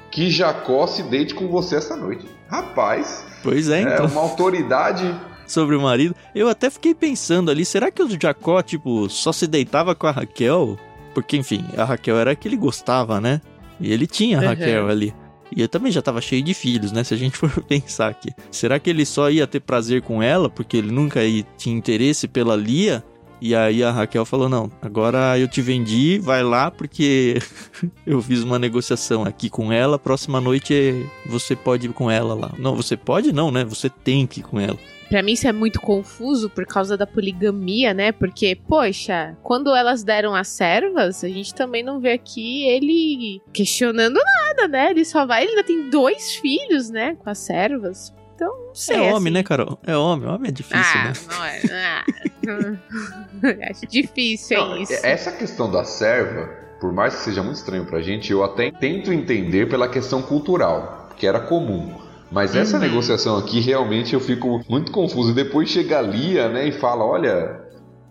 [0.10, 2.26] que Jacó se deite com você essa noite.
[2.48, 4.08] Rapaz, Pois é, é, então.
[4.08, 5.14] uma autoridade.
[5.48, 6.16] Sobre o marido.
[6.34, 10.12] Eu até fiquei pensando ali, será que o Jacó, tipo, só se deitava com a
[10.12, 10.78] Raquel?
[11.14, 13.42] Porque, enfim, a Raquel era a que ele gostava, né?
[13.80, 14.48] E ele tinha a Uhum.
[14.48, 15.14] Raquel ali.
[15.56, 17.04] E ele também já tava cheio de filhos, né?
[17.04, 18.30] Se a gente for pensar aqui.
[18.52, 22.28] Será que ele só ia ter prazer com ela porque ele nunca ia, tinha interesse
[22.28, 23.04] pela Lia?
[23.42, 27.40] E aí a Raquel falou: Não, agora eu te vendi, vai lá porque
[28.06, 30.00] eu fiz uma negociação aqui com ela.
[30.00, 32.52] Próxima noite você pode ir com ela lá.
[32.58, 33.64] Não, você pode não, né?
[33.64, 34.78] Você tem que ir com ela.
[35.10, 38.12] Pra mim isso é muito confuso por causa da poligamia, né?
[38.12, 44.16] Porque, poxa, quando elas deram as servas, a gente também não vê aqui ele questionando
[44.16, 44.90] nada, né?
[44.90, 47.16] Ele só vai, ele ainda tem dois filhos, né?
[47.24, 48.14] Com as servas.
[48.36, 48.98] Então, não sei.
[48.98, 49.30] É homem, assim.
[49.30, 49.80] né, Carol?
[49.86, 50.28] É homem.
[50.28, 51.14] Homem é difícil, ah, né?
[51.30, 51.62] não é.
[51.72, 52.06] Ah,
[53.70, 54.94] acho difícil, Não, é isso.
[55.04, 59.12] Essa questão da serva, por mais que seja muito estranho pra gente, eu até tento
[59.14, 61.94] entender pela questão cultural, que era comum.
[62.32, 62.84] Mas essa Uhum.
[62.84, 65.32] negociação aqui, realmente, eu fico muito confuso.
[65.32, 67.62] E depois chega a Lia, né, e fala, olha,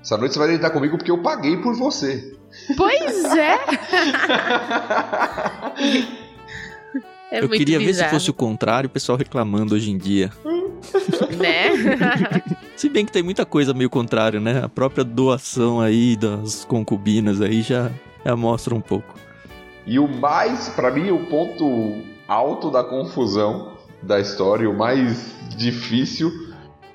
[0.01, 2.33] essa noite você vai deitar comigo porque eu paguei por você.
[2.77, 3.59] Pois é.
[7.31, 9.99] É eu muito queria ver se bizarro, fosse o contrário, o pessoal reclamando hoje em
[9.99, 10.31] dia.
[11.39, 11.71] né?
[12.77, 14.63] Se bem que tem muita coisa meio contrário, né?
[14.65, 17.91] A própria doação aí das concubinas aí já,
[18.25, 19.15] já mostra um pouco.
[19.87, 26.31] E o mais, pra mim, o ponto alto da confusão da história, o mais difícil,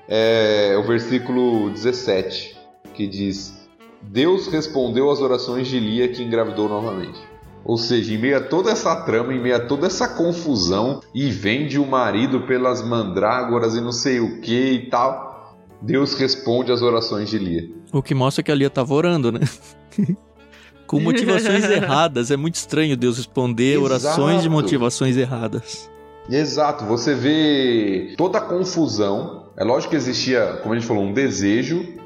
[0.08, 2.56] é o versículo 17,
[2.94, 3.68] que diz:
[4.02, 7.29] Deus respondeu às orações de Lia que engravidou novamente.
[7.64, 11.30] Ou seja, em meio a toda essa trama, em meio a toda essa confusão, e
[11.30, 16.82] vende o marido pelas mandrágoras e não sei o que e tal, Deus responde às
[16.82, 17.68] orações de Lia.
[17.92, 19.40] O que mostra que a Lia tava orando, né?
[20.86, 22.30] Com motivações erradas.
[22.30, 24.50] É muito estranho Deus responder orações de Exato.
[24.50, 25.88] motivações erradas.
[26.28, 29.50] Exato, você vê toda a confusão.
[29.56, 31.99] É lógico que existia, como a gente falou, um desejo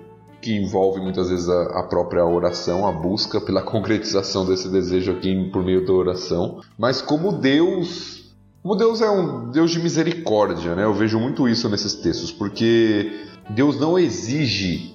[0.44, 5.50] que envolve muitas vezes a, a própria oração, a busca pela concretização desse desejo aqui
[5.50, 6.60] por meio da oração.
[6.78, 8.30] Mas como Deus,
[8.62, 10.84] como Deus é um Deus de misericórdia, né?
[10.84, 13.10] Eu vejo muito isso nesses textos, porque
[13.48, 14.92] Deus não exige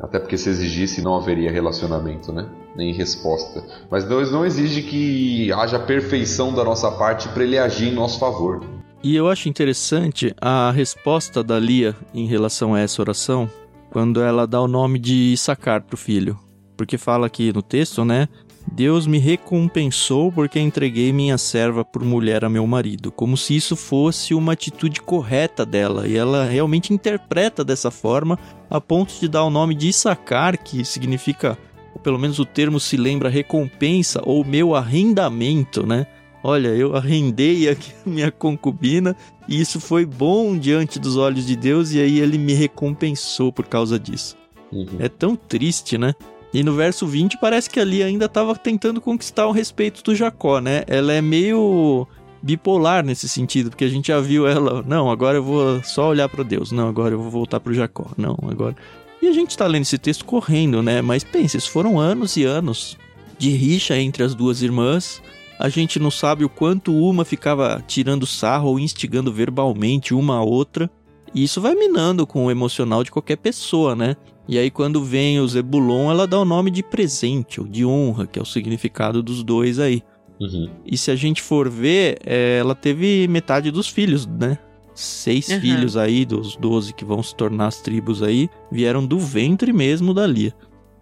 [0.00, 2.48] até porque se exigisse não haveria relacionamento, né?
[2.74, 3.62] Nem resposta.
[3.90, 8.18] Mas Deus não exige que haja perfeição da nossa parte para ele agir em nosso
[8.18, 8.64] favor.
[9.02, 13.50] E eu acho interessante a resposta da Lia em relação a essa oração,
[13.94, 16.36] quando ela dá o nome de Issacar pro filho.
[16.76, 18.28] Porque fala aqui no texto, né?
[18.72, 23.76] Deus me recompensou porque entreguei minha serva por mulher a meu marido, como se isso
[23.76, 28.36] fosse uma atitude correta dela, e ela realmente interpreta dessa forma,
[28.68, 31.56] a ponto de dar o nome de Issacar, que significa,
[31.94, 36.04] ou pelo menos o termo se lembra recompensa ou meu arrendamento, né?
[36.46, 39.16] Olha, eu arrendei aqui a minha concubina
[39.48, 43.66] e isso foi bom diante dos olhos de Deus e aí ele me recompensou por
[43.66, 44.36] causa disso.
[44.70, 44.98] Uhum.
[44.98, 46.12] É tão triste, né?
[46.52, 50.60] E no verso 20 parece que ali ainda estava tentando conquistar o respeito do Jacó,
[50.60, 50.84] né?
[50.86, 52.06] Ela é meio
[52.42, 56.28] bipolar nesse sentido, porque a gente já viu ela, não, agora eu vou só olhar
[56.28, 58.76] para Deus, não, agora eu vou voltar pro Jacó, não, agora.
[59.22, 61.00] E a gente tá lendo esse texto correndo, né?
[61.00, 62.98] Mas pense, isso foram anos e anos
[63.38, 65.22] de rixa entre as duas irmãs.
[65.58, 70.42] A gente não sabe o quanto uma ficava tirando sarro ou instigando verbalmente uma a
[70.42, 70.90] outra.
[71.34, 74.16] E isso vai minando com o emocional de qualquer pessoa, né?
[74.46, 78.26] E aí, quando vem o Zebulon, ela dá o nome de presente ou de honra,
[78.26, 80.02] que é o significado dos dois aí.
[80.40, 80.68] Uhum.
[80.84, 84.58] E se a gente for ver, é, ela teve metade dos filhos, né?
[84.94, 85.60] Seis Uhum.
[85.60, 90.12] filhos aí, dos 12 que vão se tornar as tribos aí, vieram do ventre mesmo
[90.14, 90.52] da Lia.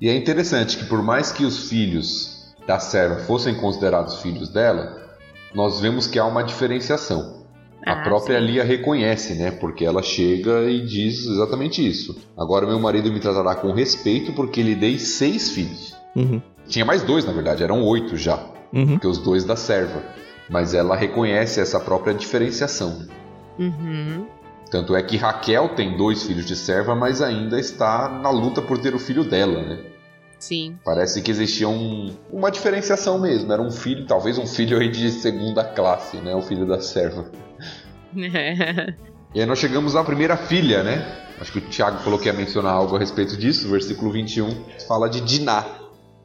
[0.01, 5.01] E é interessante que por mais que os filhos da serva fossem considerados filhos dela,
[5.55, 7.43] nós vemos que há uma diferenciação.
[7.85, 8.47] A Ah, própria sim.
[8.47, 9.51] Lia reconhece, né?
[9.51, 12.17] Porque ela chega e diz exatamente isso.
[12.39, 15.97] Agora meu marido me tratará com respeito porque lhe dei seis filhos.
[16.15, 18.39] Uhum, Tinha mais dois, na verdade, eram oito já.
[18.73, 18.87] uhum.
[18.93, 20.01] Porque os dois da serva.
[20.49, 23.07] Mas ela reconhece essa própria diferenciação.
[23.59, 24.27] Uhum.
[24.71, 28.79] Tanto é que Raquel tem dois filhos de serva, mas ainda está na luta por
[28.79, 29.79] ter o filho dela, né?
[30.43, 30.77] Sim.
[30.85, 33.53] Parece que existia um- uma diferenciação mesmo.
[33.53, 36.35] Era um filho, talvez um filho aí de segunda classe, né?
[36.35, 37.31] O filho da serva.
[39.35, 41.07] E aí nós chegamos à primeira filha, né?
[41.41, 43.67] Acho que o Tiago falou que ia mencionar algo a respeito disso.
[43.71, 44.49] Versículo 21
[44.87, 45.65] fala de Diná.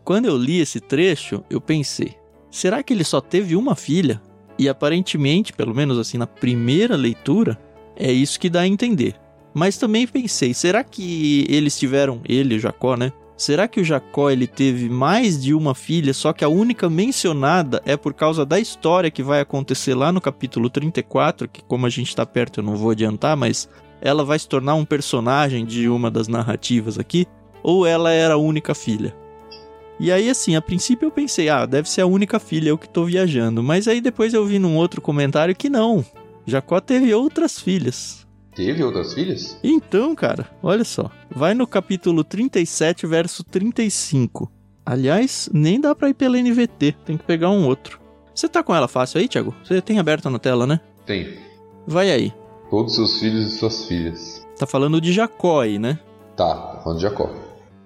[0.03, 2.15] Quando eu li esse trecho, eu pensei:
[2.51, 4.19] será que ele só teve uma filha?
[4.59, 7.57] E aparentemente, pelo menos assim na primeira leitura,
[7.95, 9.15] é isso que dá a entender.
[9.53, 13.13] Mas também pensei: será que eles tiveram, ele e Jacó, né?
[13.37, 17.81] Será que o Jacó ele teve mais de uma filha, só que a única mencionada
[17.85, 21.89] é por causa da história que vai acontecer lá no capítulo 34, que como a
[21.89, 23.69] gente tá perto eu não vou adiantar, mas
[24.01, 27.27] ela vai se tornar um personagem de uma das narrativas aqui,
[27.61, 29.15] ou ela era a única filha?
[29.99, 32.87] E aí, assim, a princípio eu pensei, ah, deve ser a única filha, eu que
[32.87, 33.63] tô viajando.
[33.63, 36.05] Mas aí depois eu vi num outro comentário que não.
[36.45, 38.26] Jacó teve outras filhas.
[38.57, 39.55] Teve outras filhas?
[39.63, 41.11] Então, cara, olha só.
[41.29, 44.51] Vai no capítulo 37, verso 35.
[44.83, 47.99] Aliás, nem dá pra ir pela NVT, tem que pegar um outro.
[48.33, 49.53] Você tá com ela fácil aí, Thiago?
[49.63, 50.79] Você tem aberta na tela, né?
[51.05, 51.37] Tem.
[51.85, 52.33] Vai aí.
[52.71, 54.47] Todos seus filhos e suas filhas.
[54.57, 55.99] Tá falando de Jacó aí, né?
[56.35, 57.29] Tá, tá falando de Jacó.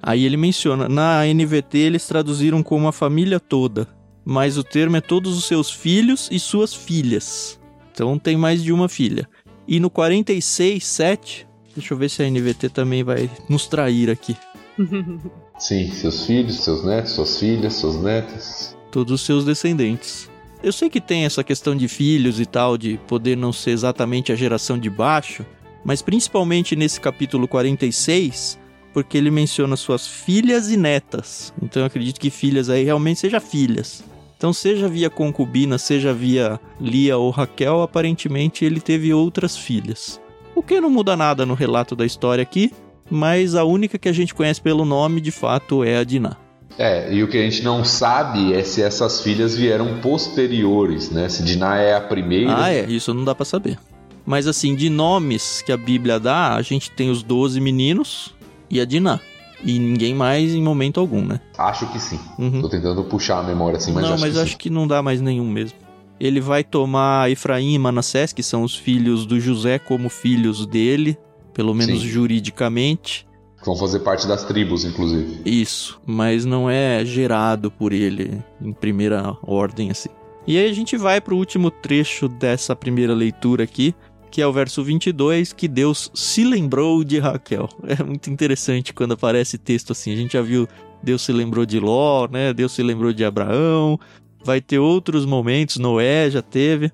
[0.02, 3.90] Aí ele menciona, na NVT eles traduziram como a família toda,
[4.24, 7.60] mas o termo é todos os seus filhos e suas filhas.
[7.92, 9.28] Então tem mais de uma filha.
[9.68, 14.36] E no 46, 7, deixa eu ver se a NVT também vai nos trair aqui.
[15.58, 18.76] Sim, seus filhos, seus netos, suas filhas, suas netas.
[18.92, 20.30] Todos os seus descendentes.
[20.64, 24.32] Eu sei que tem essa questão de filhos e tal, de poder não ser exatamente
[24.32, 25.46] a geração de baixo,
[25.84, 28.60] mas principalmente nesse capítulo 46,
[28.94, 31.54] porque ele menciona suas filhas e netas.
[31.62, 34.04] Então eu acredito que filhas aí realmente seja filhas.
[34.42, 40.20] Então, seja via concubina, seja via Lia ou Raquel, aparentemente ele teve outras filhas.
[40.56, 42.74] O que não muda nada no relato da história aqui,
[43.08, 46.38] mas a única que a gente conhece pelo nome, de fato, é a Diná.
[46.76, 51.30] É, e o que a gente não sabe é se essas filhas vieram posteriores, né?
[51.30, 52.64] Se Diná é a primeira.
[52.64, 53.78] Ah, é, isso não dá para saber.
[54.26, 58.34] Mas assim, de nomes que a Bíblia dá, a gente tem os 12 meninos
[58.72, 59.20] e a Diná.
[59.64, 61.40] E ninguém mais em momento algum, né?
[61.58, 62.20] Acho que sim.
[62.38, 62.62] Uhum.
[62.62, 64.58] Tô tentando puxar a memória assim, mas não, acho mas que acho sim.
[64.58, 65.78] que não dá mais nenhum mesmo.
[66.20, 71.18] Ele vai tomar Efraim e Manassés, que são os filhos do José, como filhos dele,
[71.52, 72.08] pelo menos Sim.
[72.08, 73.28] juridicamente.
[73.66, 75.42] Vão fazer parte das tribos, inclusive.
[75.46, 80.10] Isso, mas não é gerado por ele em primeira ordem assim.
[80.46, 83.94] E aí a gente vai pro último trecho dessa primeira leitura aqui,
[84.32, 87.68] que é o verso 22, que Deus se lembrou de Raquel.
[87.86, 90.14] É muito interessante quando aparece texto assim.
[90.14, 90.68] A gente já viu
[91.04, 92.54] Deus se lembrou de Ló, né?
[92.54, 94.00] Deus se lembrou de Abraão.
[94.44, 96.92] Vai ter outros momentos, Noé já teve.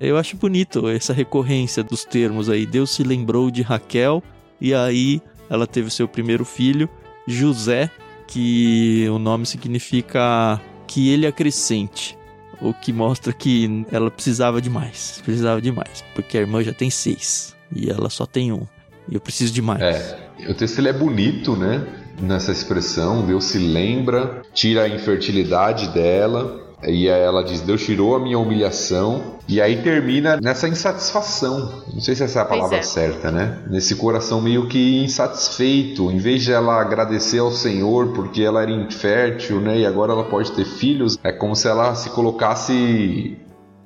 [0.00, 2.66] Eu acho bonito essa recorrência dos termos aí.
[2.66, 4.22] Deus se lembrou de Raquel
[4.60, 6.88] e aí ela teve seu primeiro filho,
[7.26, 7.90] José,
[8.26, 12.16] que o nome significa que ele acrescente.
[12.60, 15.20] O que mostra que ela precisava de mais.
[15.24, 16.04] Precisava de mais.
[16.14, 17.56] Porque a irmã já tem seis.
[17.74, 18.66] E ela só tem um.
[19.08, 19.80] E eu preciso de mais.
[19.80, 20.18] É,
[20.48, 21.86] o texto ele é bonito, né?
[22.20, 28.16] Nessa expressão, Deus se lembra, tira a infertilidade dela, e aí ela diz: Deus tirou
[28.16, 31.82] a minha humilhação, e aí termina nessa insatisfação.
[31.92, 32.82] Não sei se essa é a palavra é.
[32.82, 33.58] certa, né?
[33.68, 36.10] Nesse coração meio que insatisfeito.
[36.10, 39.80] Em vez de ela agradecer ao Senhor porque ela era infértil, né?
[39.80, 43.36] E agora ela pode ter filhos, é como se ela se colocasse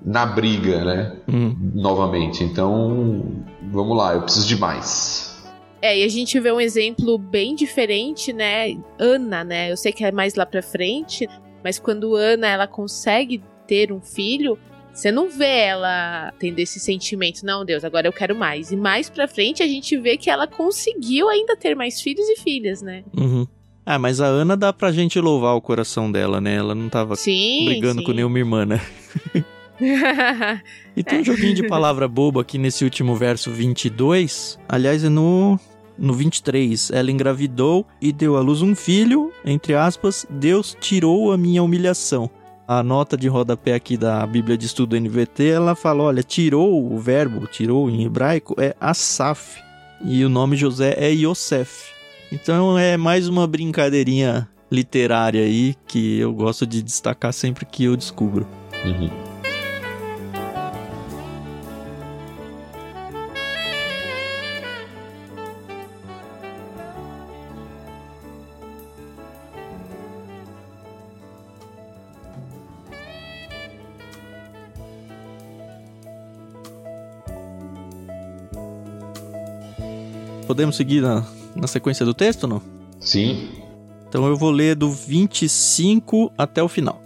[0.05, 1.13] na briga, né?
[1.29, 1.57] Hum.
[1.75, 2.45] Novamente.
[2.45, 3.25] Então,
[3.73, 5.35] vamos lá, eu preciso de mais.
[5.81, 8.75] É, e a gente vê um exemplo bem diferente, né?
[8.99, 9.71] Ana, né?
[9.71, 11.29] Eu sei que é mais lá pra frente,
[11.65, 14.59] mas quando Ana ela consegue ter um filho,
[14.93, 18.71] você não vê ela tendo esse sentimento, não, Deus, agora eu quero mais.
[18.71, 22.37] E mais pra frente a gente vê que ela conseguiu ainda ter mais filhos e
[22.37, 23.03] filhas, né?
[23.17, 23.47] Uhum.
[23.87, 26.55] Ah, mas a Ana dá pra gente louvar o coração dela, né?
[26.55, 27.65] Ela não tava Sim.
[27.67, 28.07] brigando sim.
[28.07, 28.81] com nenhuma irmã, né?
[30.97, 34.57] E tem um joguinho de palavra boba aqui nesse último verso 22.
[34.69, 35.59] Aliás, é no,
[35.99, 36.91] no 23.
[36.91, 42.31] Ela engravidou e deu à luz um filho, entre aspas, Deus tirou a minha humilhação.
[42.67, 46.99] A nota de rodapé aqui da Bíblia de Estudo NVT, ela fala, olha, tirou, o
[46.99, 49.63] verbo tirou em hebraico é asaf.
[50.03, 51.93] E o nome José é Yosef.
[52.33, 57.97] Então é mais uma brincadeirinha literária aí que eu gosto de destacar sempre que eu
[57.97, 58.47] descubro.
[58.85, 59.34] Uhum.
[80.47, 81.25] Podemos seguir na,
[81.57, 82.61] na sequência do texto, não?
[83.01, 83.49] Sim,
[84.09, 87.01] Então eu vou ler do 25 até o final.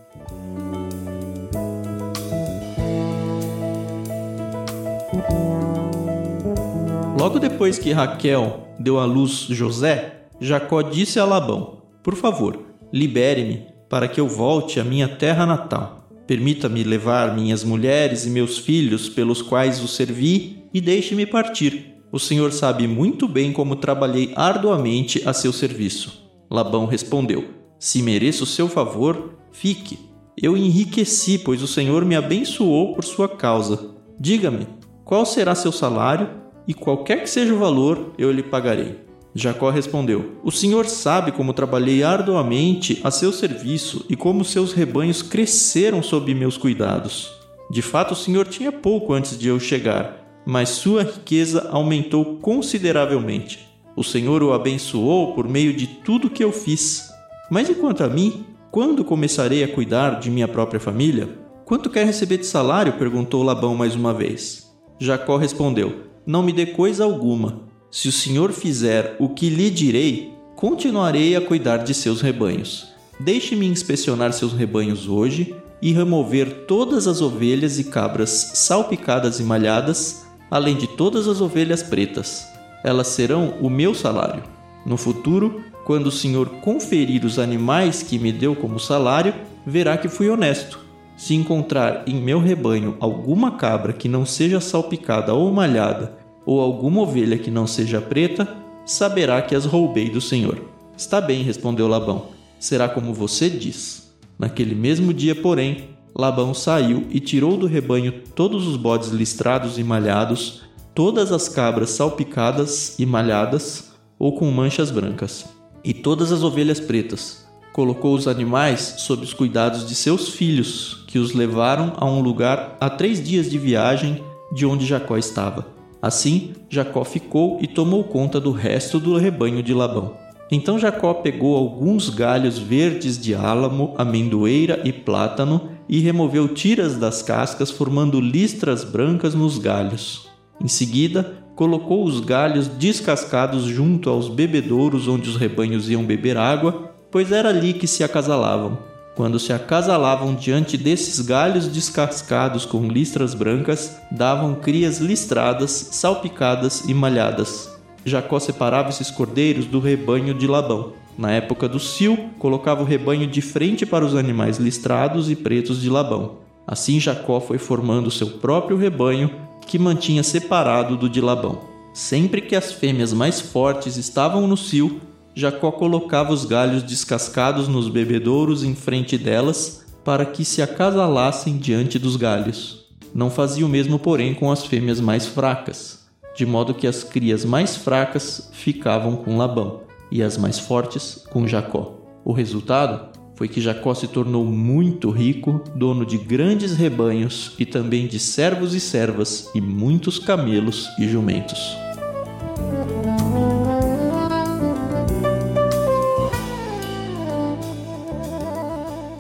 [7.19, 12.61] Logo depois que Raquel deu à luz José, Jacó disse a Labão: Por favor,
[12.93, 16.09] libere-me para que eu volte à minha terra natal.
[16.27, 21.98] Permita-me levar minhas mulheres e meus filhos pelos quais o servi e deixe-me partir.
[22.11, 26.29] O senhor sabe muito bem como trabalhei arduamente a seu serviço.
[26.51, 27.45] Labão respondeu:
[27.79, 29.99] Se mereço seu favor, fique.
[30.41, 33.91] Eu enriqueci, pois o Senhor me abençoou por sua causa.
[34.19, 34.69] Diga-me,
[35.05, 36.31] qual será seu salário?
[36.67, 39.01] E qualquer que seja o valor, eu lhe pagarei.
[39.35, 45.23] Jacó respondeu: O Senhor sabe como trabalhei arduamente a seu serviço e como seus rebanhos
[45.23, 47.33] cresceram sob meus cuidados.
[47.71, 50.18] De fato, o Senhor tinha pouco antes de eu chegar,
[50.49, 53.69] mas sua riqueza aumentou consideravelmente.
[53.95, 57.11] O Senhor o abençoou por meio de tudo que eu fiz.
[57.51, 58.47] Mas e quanto a mim?
[58.71, 61.29] Quando começarei a cuidar de minha própria família?
[61.67, 62.95] Quanto quer receber de salário?
[62.95, 64.73] perguntou Labão mais uma vez.
[64.99, 67.65] Jacó respondeu: Não me dê coisa alguma.
[67.91, 72.89] Se o Senhor fizer o que lhe direi, continuarei a cuidar de seus rebanhos.
[73.21, 80.27] Deixe-me inspecionar seus rebanhos hoje e remover todas as ovelhas e cabras salpicadas e malhadas,
[80.51, 82.47] além de todas as ovelhas pretas.
[82.85, 84.43] Elas serão o meu salário.
[84.87, 89.35] No futuro, quando o Senhor conferir os animais que me deu como salário,
[89.67, 90.81] verá que fui honesto.
[91.17, 97.01] Se encontrar em meu rebanho alguma cabra que não seja salpicada ou malhada, ou alguma
[97.01, 98.49] ovelha que não seja preta,
[98.87, 100.63] saberá que as roubei do Senhor.
[100.97, 102.29] Está bem, respondeu Labão.
[102.59, 104.15] Será como você diz.
[104.39, 109.85] Naquele mesmo dia, porém, Labão saiu e tirou do rebanho todos os bodes listrados e
[109.85, 110.63] malhados,
[110.95, 115.47] todas as cabras salpicadas e malhadas ou com manchas brancas,
[115.85, 117.47] e todas as ovelhas pretas.
[117.73, 122.77] Colocou os animais sob os cuidados de seus filhos, que os levaram a um lugar
[122.81, 125.67] a três dias de viagem de onde Jacó estava.
[126.01, 130.28] Assim, Jacó ficou e tomou conta do resto do rebanho de Labão.
[130.51, 137.23] Então Jacó pegou alguns galhos verdes de álamo, amendoeira e plátano e removeu tiras das
[137.23, 140.29] cascas, formando listras brancas nos galhos.
[140.63, 146.93] Em seguida, colocou os galhos descascados junto aos bebedouros onde os rebanhos iam beber água,
[147.11, 148.79] pois era ali que se acasalavam.
[149.15, 156.95] Quando se acasalavam diante desses galhos descascados com listras brancas, davam crias listradas, salpicadas e
[156.95, 157.78] malhadas.
[158.09, 160.93] Jacó separava esses cordeiros do rebanho de Labão.
[161.17, 165.81] Na época do cio, colocava o rebanho de frente para os animais listrados e pretos
[165.81, 166.39] de Labão.
[166.67, 169.31] Assim Jacó foi formando seu próprio rebanho,
[169.67, 171.61] que mantinha separado do de Labão.
[171.93, 175.01] Sempre que as fêmeas mais fortes estavam no cio,
[175.35, 181.99] Jacó colocava os galhos descascados nos bebedouros em frente delas, para que se acasalassem diante
[181.99, 182.87] dos galhos.
[183.15, 186.08] Não fazia o mesmo, porém, com as fêmeas mais fracas,
[186.39, 191.49] de modo que as crias mais fracas ficavam com Labão e as mais fortes com
[191.49, 191.99] Jacó.
[192.25, 198.07] O resultado foi que Jacó se tornou muito rico, dono de grandes rebanhos e também
[198.07, 201.77] de servos e servas e muitos camelos e jumentos.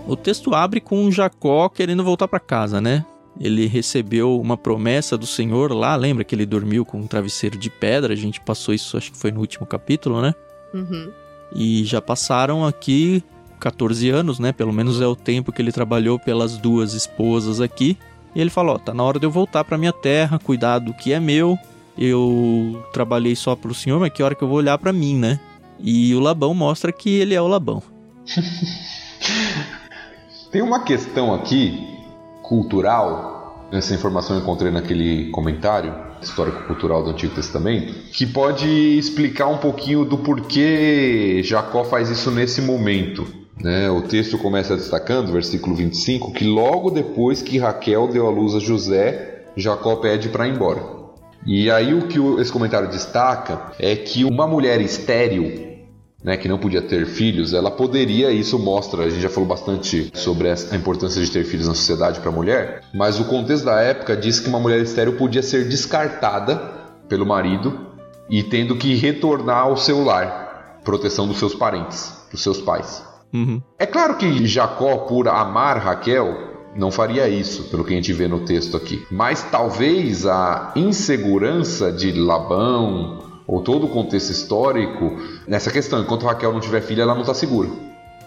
[0.06, 3.04] O texto abre com Jacó querendo voltar para casa, né?
[3.40, 7.70] Ele recebeu uma promessa do Senhor lá, lembra que ele dormiu com um travesseiro de
[7.70, 8.12] pedra?
[8.12, 10.34] A gente passou isso, acho que foi no último capítulo, né?
[10.74, 11.12] Uhum.
[11.54, 13.22] E já passaram aqui
[13.60, 14.52] 14 anos, né?
[14.52, 17.96] Pelo menos é o tempo que ele trabalhou pelas duas esposas aqui.
[18.34, 20.92] E ele falou: ó, tá na hora de eu voltar para minha terra, cuidar do
[20.92, 21.58] que é meu.
[21.96, 25.40] Eu trabalhei só pro senhor, mas que hora que eu vou olhar para mim, né?
[25.78, 27.82] E o Labão mostra que ele é o Labão.
[30.50, 31.97] Tem uma questão aqui
[32.48, 38.66] cultural, essa informação eu encontrei naquele comentário histórico-cultural do Antigo Testamento, que pode
[38.98, 43.26] explicar um pouquinho do porquê Jacó faz isso nesse momento.
[43.60, 43.90] Né?
[43.90, 48.58] O texto começa destacando, versículo 25, que logo depois que Raquel deu à luz a
[48.58, 50.82] José, Jacó pede para ir embora.
[51.46, 55.67] E aí o que esse comentário destaca é que uma mulher estéril
[56.22, 60.10] né, que não podia ter filhos, ela poderia, isso mostra, a gente já falou bastante
[60.14, 63.80] sobre a importância de ter filhos na sociedade para a mulher, mas o contexto da
[63.80, 66.56] época diz que uma mulher estéril podia ser descartada
[67.08, 67.86] pelo marido
[68.28, 73.02] e tendo que retornar ao seu lar, proteção dos seus parentes, dos seus pais.
[73.32, 73.62] Uhum.
[73.78, 78.28] É claro que Jacó, por amar Raquel, não faria isso, pelo que a gente vê
[78.28, 79.06] no texto aqui.
[79.10, 86.02] Mas talvez a insegurança de Labão, ou todo o contexto histórico nessa questão.
[86.02, 87.70] Enquanto Raquel não tiver filha, ela não está segura.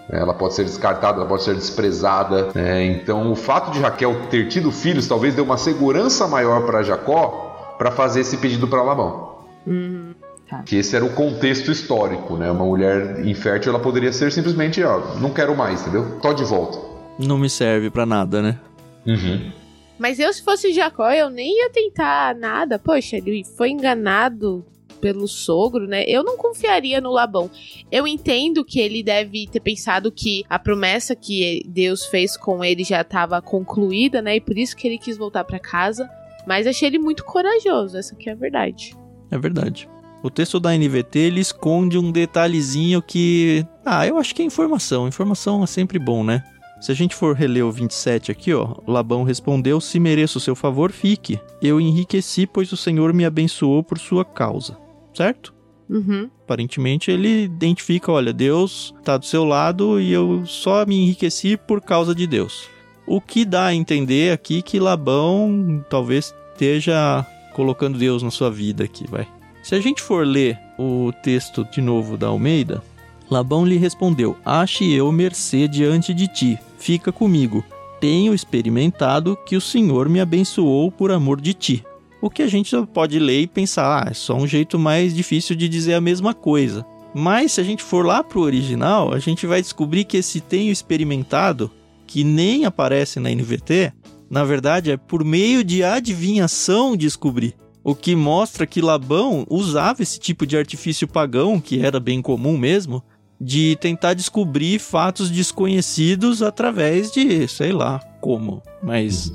[0.09, 2.49] Ela pode ser descartada, ela pode ser desprezada.
[2.55, 2.85] Né?
[2.87, 7.75] Então, o fato de Raquel ter tido filhos talvez dê uma segurança maior para Jacó
[7.77, 9.35] para fazer esse pedido para Labão.
[9.65, 10.13] Uhum.
[10.49, 10.63] Tá.
[10.63, 12.51] Que esse era o contexto histórico, né?
[12.51, 16.19] Uma mulher infértil, ela poderia ser simplesmente, ó, não quero mais, entendeu?
[16.19, 16.79] Tô de volta.
[17.17, 18.59] Não me serve para nada, né?
[19.05, 19.51] Uhum.
[19.97, 22.77] Mas eu, se fosse Jacó, eu nem ia tentar nada.
[22.79, 24.65] Poxa, ele foi enganado
[25.01, 26.03] pelo sogro, né?
[26.07, 27.49] Eu não confiaria no Labão.
[27.91, 32.83] Eu entendo que ele deve ter pensado que a promessa que Deus fez com ele
[32.83, 34.35] já estava concluída, né?
[34.35, 36.07] E por isso que ele quis voltar para casa.
[36.47, 38.95] Mas achei ele muito corajoso, essa aqui é a verdade.
[39.29, 39.89] É verdade.
[40.23, 43.65] O texto da NVT ele esconde um detalhezinho que.
[43.83, 45.07] Ah, eu acho que é informação.
[45.07, 46.43] Informação é sempre bom, né?
[46.79, 50.55] Se a gente for reler o 27 aqui, ó, Labão respondeu: Se mereço o seu
[50.55, 51.39] favor, fique.
[51.61, 54.77] Eu enriqueci, pois o Senhor me abençoou por sua causa
[55.13, 55.53] certo?
[55.89, 56.29] Uhum.
[56.43, 61.81] Aparentemente ele identifica, olha, Deus está do seu lado e eu só me enriqueci por
[61.81, 62.69] causa de Deus.
[63.05, 68.85] O que dá a entender aqui que Labão talvez esteja colocando Deus na sua vida
[68.85, 69.27] aqui, vai.
[69.63, 72.81] Se a gente for ler o texto de novo da Almeida,
[73.29, 77.63] Labão lhe respondeu: Ache eu mercê diante de ti, fica comigo.
[77.99, 81.85] Tenho experimentado que o Senhor me abençoou por amor de ti.
[82.21, 85.55] O que a gente pode ler e pensar, ah, é só um jeito mais difícil
[85.55, 86.85] de dizer a mesma coisa.
[87.13, 90.71] Mas se a gente for lá pro original, a gente vai descobrir que esse tenho
[90.71, 91.69] experimentado,
[92.07, 93.91] que nem aparece na NVT,
[94.29, 97.55] na verdade é por meio de adivinhação descobrir.
[97.83, 102.55] O que mostra que Labão usava esse tipo de artifício pagão, que era bem comum
[102.57, 103.03] mesmo,
[103.39, 109.31] de tentar descobrir fatos desconhecidos através de, sei lá, como, mas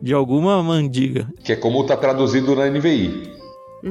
[0.00, 1.28] de alguma mandiga.
[1.42, 3.40] Que é como tá traduzido na NVI.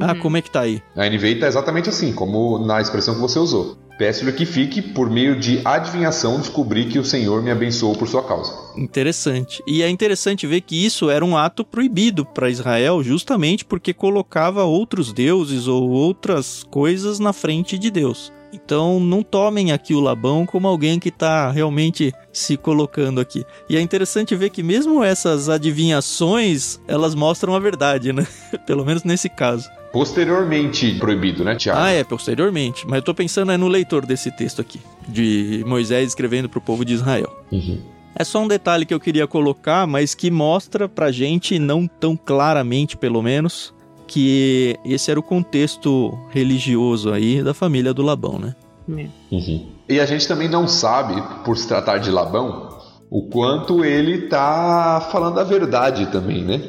[0.00, 0.82] Ah, como é que tá aí?
[0.96, 3.76] A NVI tá exatamente assim, como na expressão que você usou.
[3.98, 8.22] Peço-lhe que fique, por meio de adivinhação, descobrir que o Senhor me abençoou por sua
[8.22, 8.50] causa.
[8.74, 9.62] Interessante.
[9.66, 14.64] E é interessante ver que isso era um ato proibido para Israel, justamente porque colocava
[14.64, 18.32] outros deuses ou outras coisas na frente de Deus.
[18.52, 23.44] Então não tomem aqui o Labão como alguém que está realmente se colocando aqui.
[23.68, 28.26] E é interessante ver que mesmo essas adivinhações, elas mostram a verdade, né?
[28.66, 29.68] Pelo menos nesse caso.
[29.92, 31.80] Posteriormente proibido, né, Tiago?
[31.80, 32.86] Ah, é, posteriormente.
[32.86, 36.62] Mas eu tô pensando é no leitor desse texto aqui, de Moisés escrevendo para o
[36.62, 37.44] povo de Israel.
[37.50, 37.80] Uhum.
[38.14, 42.16] É só um detalhe que eu queria colocar, mas que mostra pra gente, não tão
[42.16, 43.72] claramente pelo menos,
[44.10, 48.56] que esse era o contexto religioso aí da família do Labão, né?
[48.88, 49.68] Uhum.
[49.88, 52.76] E a gente também não sabe, por se tratar de Labão,
[53.08, 56.60] o quanto ele tá falando a verdade também, né?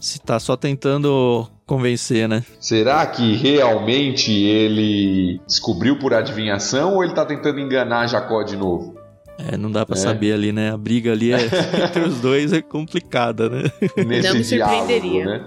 [0.00, 2.42] Se tá só tentando convencer, né?
[2.58, 8.98] Será que realmente ele descobriu por adivinhação ou ele tá tentando enganar Jacó de novo?
[9.52, 10.72] É, não dá pra saber ali, né?
[10.72, 11.44] A briga ali é,
[11.84, 13.64] entre os dois é complicada, né?
[14.06, 15.24] Nesse Não me diálogo, surpreenderia.
[15.26, 15.44] né?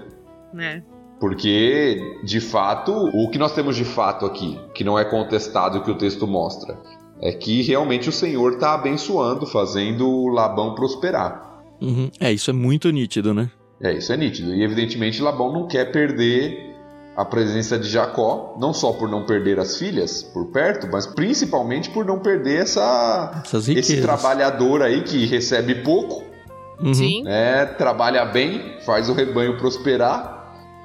[0.52, 0.82] né?
[1.24, 5.90] Porque, de fato, o que nós temos de fato aqui, que não é contestado que
[5.90, 6.76] o texto mostra,
[7.18, 11.62] é que realmente o Senhor está abençoando, fazendo o Labão prosperar.
[11.80, 12.10] Uhum.
[12.20, 13.50] É, isso é muito nítido, né?
[13.80, 14.54] É, isso é nítido.
[14.54, 16.74] E evidentemente Labão não quer perder
[17.16, 21.88] a presença de Jacó, não só por não perder as filhas por perto, mas principalmente
[21.88, 26.22] por não perder essa, Essas esse trabalhador aí que recebe pouco,
[26.80, 26.92] Uhum.
[26.92, 27.22] Sim.
[27.22, 30.33] né, trabalha bem, faz o rebanho prosperar.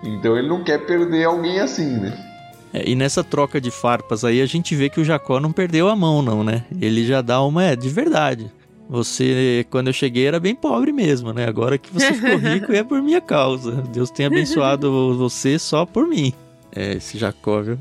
[0.03, 2.25] Então ele não quer perder alguém assim, né?
[2.73, 5.89] É, e nessa troca de farpas aí, a gente vê que o Jacó não perdeu
[5.89, 6.65] a mão, não, né?
[6.79, 8.51] Ele já dá uma, é, de verdade.
[8.87, 11.47] Você, quando eu cheguei, era bem pobre mesmo, né?
[11.47, 13.83] Agora que você ficou rico é por minha causa.
[13.93, 16.33] Deus tem abençoado você só por mim.
[16.75, 17.77] É, esse Jacó, viu?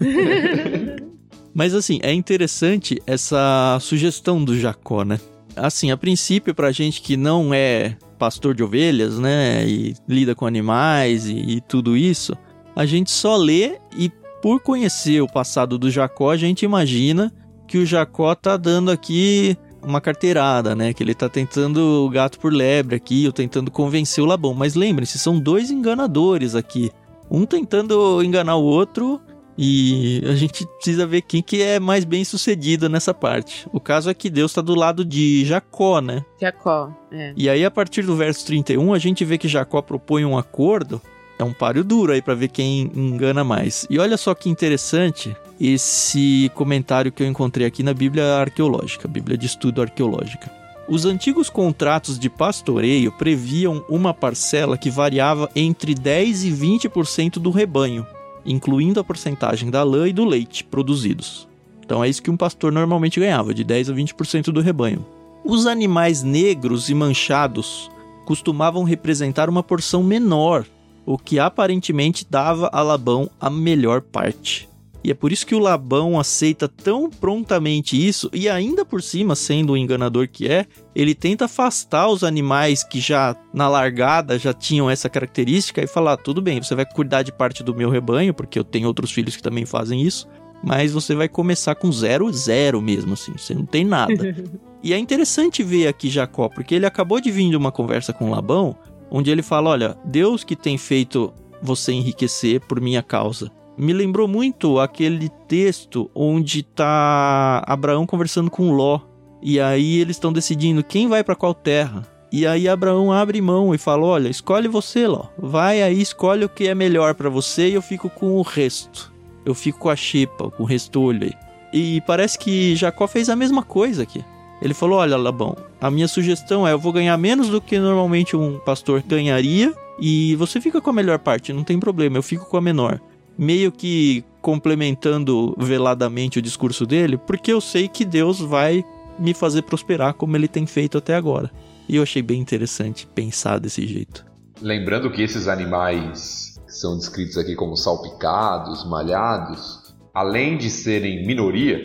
[1.54, 5.20] Mas assim, é interessante essa sugestão do Jacó, né?
[5.56, 9.66] Assim, a princípio, pra gente que não é pastor de ovelhas, né?
[9.66, 12.36] E lida com animais e, e tudo isso,
[12.74, 14.10] a gente só lê e
[14.42, 17.32] por conhecer o passado do Jacó, a gente imagina
[17.66, 20.92] que o Jacó tá dando aqui uma carteirada, né?
[20.92, 24.54] Que ele tá tentando o gato por lebre aqui, ou tentando convencer o Labão.
[24.54, 26.90] Mas lembrem-se, são dois enganadores aqui.
[27.30, 29.20] Um tentando enganar o outro
[29.56, 33.66] e a gente precisa ver quem que é mais bem sucedido nessa parte.
[33.72, 36.24] O caso é que Deus tá do lado de Jacó, né?
[36.40, 37.32] Jacó, é.
[37.36, 41.00] E aí, a partir do verso 31, a gente vê que Jacó propõe um acordo.
[41.38, 43.86] É um páreo duro aí para ver quem engana mais.
[43.90, 49.36] E olha só que interessante esse comentário que eu encontrei aqui na Bíblia Arqueológica, Bíblia
[49.36, 50.50] de Estudo Arqueológica.
[50.86, 57.50] Os antigos contratos de pastoreio previam uma parcela que variava entre 10 e 20% do
[57.50, 58.06] rebanho,
[58.44, 61.48] incluindo a porcentagem da lã e do leite produzidos.
[61.84, 65.04] Então é isso que um pastor normalmente ganhava, de 10 a 20% do rebanho.
[65.44, 67.90] Os animais negros e manchados
[68.24, 70.64] costumavam representar uma porção menor,
[71.04, 74.68] o que aparentemente dava a Labão a melhor parte.
[75.04, 79.36] E é por isso que o Labão aceita tão prontamente isso, e ainda por cima,
[79.36, 84.54] sendo o enganador que é, ele tenta afastar os animais que já na largada já
[84.54, 88.32] tinham essa característica e falar: tudo bem, você vai cuidar de parte do meu rebanho,
[88.32, 90.26] porque eu tenho outros filhos que também fazem isso,
[90.62, 94.34] mas você vai começar com zero, zero mesmo, assim, você não tem nada.
[94.82, 98.30] e é interessante ver aqui Jacó, porque ele acabou de vir de uma conversa com
[98.30, 98.74] Labão,
[99.10, 101.30] onde ele fala: olha, Deus que tem feito
[101.60, 103.52] você enriquecer por minha causa.
[103.76, 109.00] Me lembrou muito aquele texto onde tá Abraão conversando com Ló.
[109.42, 112.06] E aí eles estão decidindo quem vai para qual terra.
[112.30, 115.26] E aí Abraão abre mão e fala: "Olha, escolhe você, Ló.
[115.36, 119.12] Vai aí, escolhe o que é melhor para você e eu fico com o resto.
[119.44, 121.32] Eu fico com a xepa, com o restolho aí."
[121.72, 124.24] E parece que Jacó fez a mesma coisa aqui.
[124.62, 128.36] Ele falou: Olha, Labão, a minha sugestão é: eu vou ganhar menos do que normalmente
[128.36, 132.46] um pastor ganharia, e você fica com a melhor parte, não tem problema, eu fico
[132.46, 133.00] com a menor.
[133.36, 138.84] Meio que complementando veladamente o discurso dele, porque eu sei que Deus vai
[139.18, 141.50] me fazer prosperar como ele tem feito até agora.
[141.88, 144.24] E eu achei bem interessante pensar desse jeito.
[144.60, 151.80] Lembrando que esses animais que são descritos aqui como salpicados, malhados, além de serem minoria,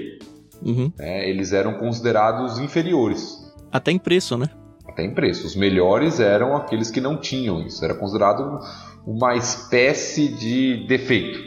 [0.61, 0.91] Uhum.
[0.97, 3.37] né, eles eram considerados inferiores.
[3.71, 4.49] Até em preço, né?
[4.85, 5.47] Até em preço.
[5.47, 7.83] Os melhores eram aqueles que não tinham isso.
[7.85, 8.59] Era considerado
[9.05, 11.39] uma espécie de defeito.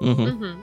[0.00, 0.24] Uhum.
[0.24, 0.56] Uhum.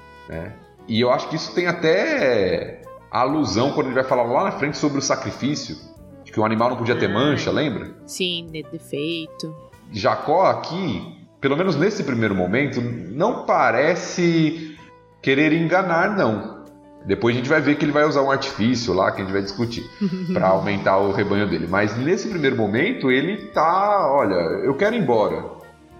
[0.87, 2.81] E eu acho que isso tem até
[3.11, 5.77] alusão quando ele vai falar lá na frente sobre o sacrifício.
[6.23, 7.91] De que o animal não podia ter mancha, lembra?
[8.05, 9.55] Sim, de defeito.
[9.91, 14.77] Jacó aqui, pelo menos nesse primeiro momento, não parece
[15.21, 16.63] querer enganar, não.
[17.05, 19.33] Depois a gente vai ver que ele vai usar um artifício lá que a gente
[19.33, 19.83] vai discutir
[20.31, 21.67] para aumentar o rebanho dele.
[21.69, 25.43] Mas nesse primeiro momento ele tá, olha, eu quero ir embora,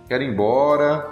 [0.08, 1.06] quero ir embora.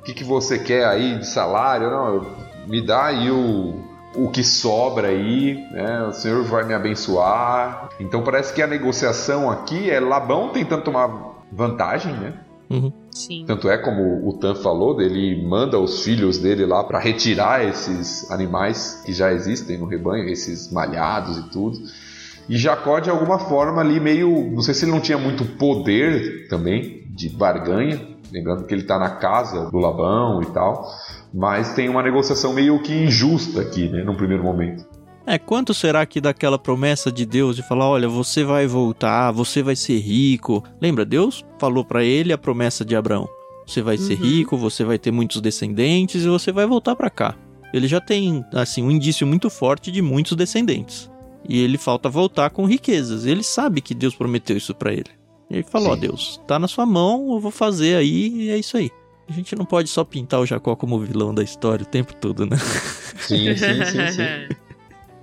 [0.00, 1.90] O que, que você quer aí de salário?
[1.90, 2.26] Não,
[2.66, 3.74] me dá aí o,
[4.16, 6.02] o que sobra aí, né?
[6.08, 7.88] O Senhor vai me abençoar.
[8.00, 11.08] Então parece que a negociação aqui é Labão tentando tomar
[11.52, 12.34] vantagem, né?
[12.70, 12.92] Uhum.
[13.10, 13.44] Sim.
[13.46, 18.30] Tanto é como o Tan falou, ele manda os filhos dele lá para retirar esses
[18.30, 21.78] animais que já existem no rebanho, esses malhados e tudo.
[22.48, 24.50] E Jacó, de alguma forma, ali meio.
[24.50, 28.00] Não sei se ele não tinha muito poder também de barganha,
[28.32, 30.86] lembrando que ele está na casa do Labão e tal,
[31.32, 34.84] mas tem uma negociação meio que injusta aqui, né, num primeiro momento.
[35.24, 39.62] É, quanto será que daquela promessa de Deus de falar, olha, você vai voltar, você
[39.62, 40.64] vai ser rico?
[40.80, 43.28] Lembra, Deus falou pra ele a promessa de Abraão.
[43.64, 44.20] Você vai ser Uhum.
[44.24, 47.36] rico, você vai ter muitos descendentes e você vai voltar pra cá.
[47.72, 51.08] Ele já tem, assim, um indício muito forte de muitos descendentes.
[51.48, 53.26] E ele falta voltar com riquezas.
[53.26, 55.10] Ele sabe que Deus prometeu isso pra ele.
[55.50, 55.96] E ele falou, ó.
[55.96, 58.90] Deus, tá na sua mão, eu vou fazer aí e é isso aí.
[59.28, 62.44] A gente não pode só pintar o Jacó como vilão da história o tempo todo,
[62.44, 62.56] né?
[63.18, 64.56] Sim, sim, sim, sim.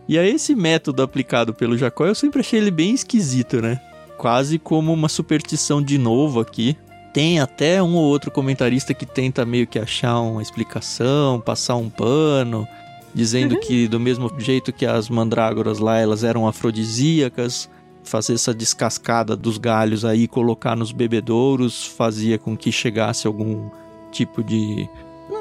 [0.07, 3.79] E aí esse método aplicado pelo Jacó, eu sempre achei ele bem esquisito, né?
[4.17, 6.75] Quase como uma superstição de novo aqui.
[7.13, 11.89] Tem até um ou outro comentarista que tenta meio que achar uma explicação, passar um
[11.89, 12.67] pano,
[13.13, 17.69] dizendo que do mesmo jeito que as mandrágoras lá, elas eram afrodisíacas,
[18.03, 23.69] fazer essa descascada dos galhos aí, colocar nos bebedouros, fazia com que chegasse algum
[24.11, 24.89] tipo de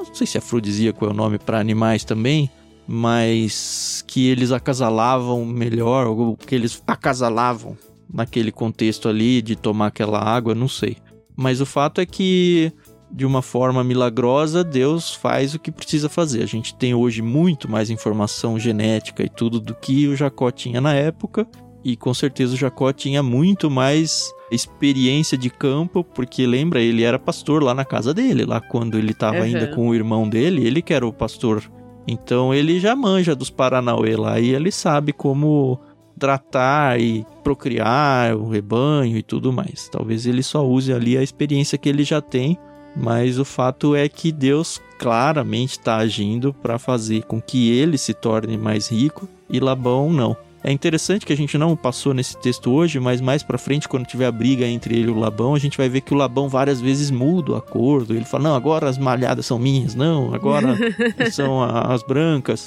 [0.08, 2.50] não sei se afrodisíaco é o nome para animais também,
[2.86, 7.76] mas que eles acasalavam melhor, ou que eles acasalavam
[8.12, 10.96] naquele contexto ali de tomar aquela água, não sei.
[11.36, 12.72] Mas o fato é que,
[13.10, 16.42] de uma forma milagrosa, Deus faz o que precisa fazer.
[16.42, 20.80] A gente tem hoje muito mais informação genética e tudo do que o Jacó tinha
[20.80, 21.46] na época,
[21.84, 27.18] e com certeza o Jacó tinha muito mais experiência de campo, porque lembra, ele era
[27.18, 29.42] pastor lá na casa dele, lá quando ele estava Uhum.
[29.42, 31.62] ainda com o irmão dele, ele que era o pastor
[32.08, 35.78] então ele já manja dos Paranauê lá e ele sabe como
[36.18, 39.90] tratar e procriar o rebanho e tudo mais.
[39.90, 42.58] Talvez ele só use ali a experiência que ele já tem,
[42.96, 48.12] mas o fato é que Deus claramente está agindo para fazer com que ele se
[48.12, 50.36] torne mais rico e Labão não.
[50.62, 54.06] É interessante que a gente não passou nesse texto hoje, mas mais pra frente, quando
[54.06, 56.48] tiver a briga entre ele e o Labão, a gente vai ver que o Labão
[56.48, 58.12] várias vezes muda o acordo.
[58.12, 60.76] Ele fala: Não, agora as malhadas são minhas, não, agora
[61.30, 62.66] são as brancas.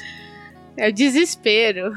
[0.77, 1.91] É o desespero.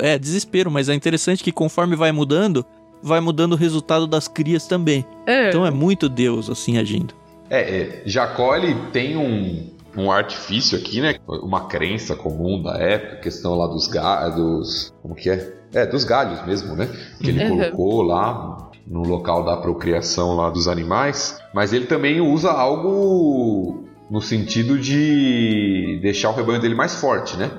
[0.00, 2.66] É, desespero, mas é interessante que conforme vai mudando,
[3.00, 5.06] vai mudando o resultado das crias também.
[5.26, 7.14] Ah, Então é muito Deus assim agindo.
[7.50, 11.16] É, é, Jacó ele tem um, um artifício aqui, né?
[11.26, 14.92] Uma crença comum da época, questão lá dos galhos.
[15.02, 15.52] Como que é?
[15.74, 16.88] É, dos galhos mesmo, né?
[17.20, 17.58] Que ele Uhum.
[17.58, 21.38] colocou lá no local da procriação lá dos animais.
[21.54, 27.50] Mas ele também usa algo no sentido de deixar o rebanho dele mais forte, né?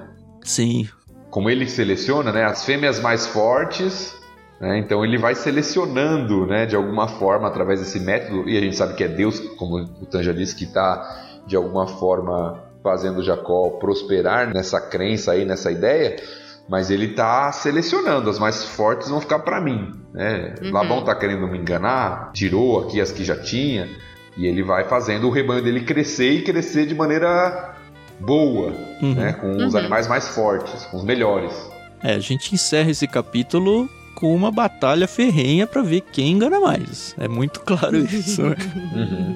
[0.43, 0.87] Sim,
[1.29, 4.15] como ele seleciona, né, as fêmeas mais fortes,
[4.59, 8.75] né, então ele vai selecionando, né, de alguma forma através desse método e a gente
[8.75, 13.23] sabe que é Deus, como o Tan já disse, que está de alguma forma fazendo
[13.23, 16.15] Jacó prosperar nessa crença aí, nessa ideia,
[16.69, 20.55] mas ele está selecionando as mais fortes vão ficar para mim, né?
[20.61, 20.71] Uhum.
[20.71, 23.87] Labão está querendo me enganar, tirou aqui as que já tinha
[24.37, 27.75] e ele vai fazendo o rebanho dele crescer e crescer de maneira
[28.19, 29.13] boa, Uhum.
[29.13, 29.79] né, com os Uhum.
[29.79, 31.53] animais mais fortes, com os melhores.
[32.03, 37.13] É, a gente encerra esse capítulo com uma batalha ferrenha pra ver quem engana mais.
[37.19, 38.55] É muito claro isso, né?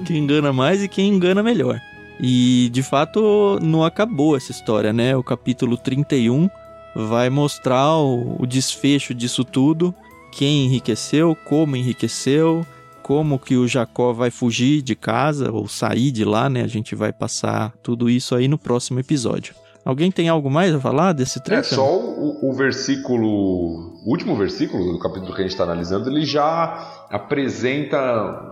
[0.04, 1.80] Quem engana mais e quem engana melhor.
[2.18, 5.16] E de fato não acabou essa história, né?
[5.16, 6.50] O capítulo 31
[6.96, 9.94] vai mostrar o, o desfecho disso tudo,
[10.32, 12.66] quem enriqueceu, como enriqueceu,
[13.04, 16.62] como que o Jacó vai fugir de casa ou sair de lá, né?
[16.62, 19.54] A gente vai passar tudo isso aí no próximo episódio.
[19.84, 21.74] Alguém tem algo mais a falar desse trecho?
[21.74, 26.08] É só o, o versículo, o último versículo do capítulo que a gente está analisando,
[26.08, 27.98] ele já apresenta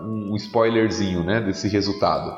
[0.02, 2.36] um spoilerzinho, né, desse resultado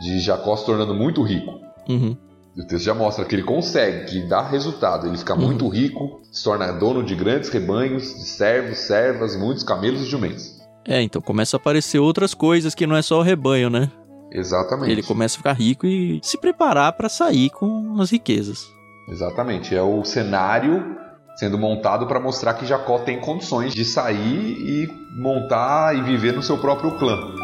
[0.00, 1.52] de Jacó se tornando muito rico.
[1.88, 2.16] Uhum.
[2.56, 5.06] O texto já mostra que ele consegue, que dá resultado.
[5.08, 5.40] Ele fica Uhum.
[5.46, 10.54] muito rico, se torna dono de grandes rebanhos, de servos, servas, muitos camelos e jumentos.
[10.86, 13.90] É, então começa a aparecer outras coisas que não é só o rebanho, né?
[14.34, 14.90] Exatamente.
[14.90, 18.74] Ele começa a ficar rico e se preparar pra sair com as riquezas.
[19.08, 19.74] Exatamente.
[19.74, 20.96] É o cenário
[21.36, 26.42] sendo montado para mostrar que Jacó tem condições de sair e montar e viver no
[26.42, 27.34] seu próprio clã.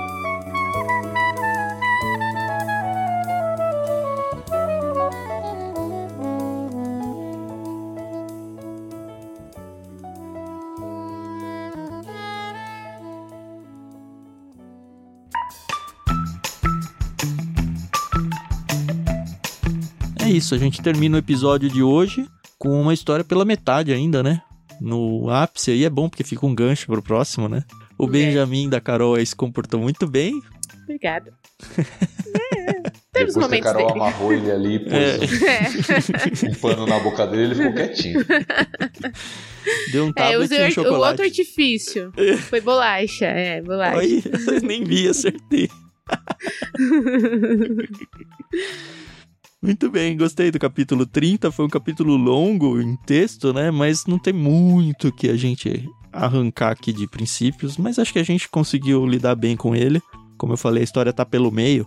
[20.40, 22.26] Isso, a gente termina o episódio de hoje
[22.58, 24.40] com uma história pela metade ainda, né?
[24.80, 27.62] No ápice aí é bom porque fica um gancho pro próximo, né?
[27.98, 28.10] O É.
[28.10, 30.40] Benjamin da Carol aí se comportou muito bem.
[30.84, 31.32] Obrigada.
[32.52, 32.72] É,
[33.12, 34.00] Temos Depois que a momentos Carol dele.
[34.00, 34.92] amarrou ele ali, pôs
[35.42, 36.46] É.
[36.46, 38.24] um, um pano na boca dele, ele ficou quietinho.
[39.92, 41.22] Deu um É, tablet usei e um o- o outro chocolate.
[41.22, 42.12] artifício.
[42.48, 43.98] Foi bolacha, é, bolacha.
[43.98, 44.22] Aí,
[44.62, 45.68] nem vi, acertei.
[49.62, 51.52] Muito bem, gostei do capítulo 30.
[51.52, 53.70] Foi um capítulo longo em texto, né?
[53.70, 57.76] Mas não tem muito que a gente arrancar aqui de princípios.
[57.76, 60.00] Mas acho que a gente conseguiu lidar bem com ele.
[60.38, 61.86] Como eu falei, a história tá pelo meio.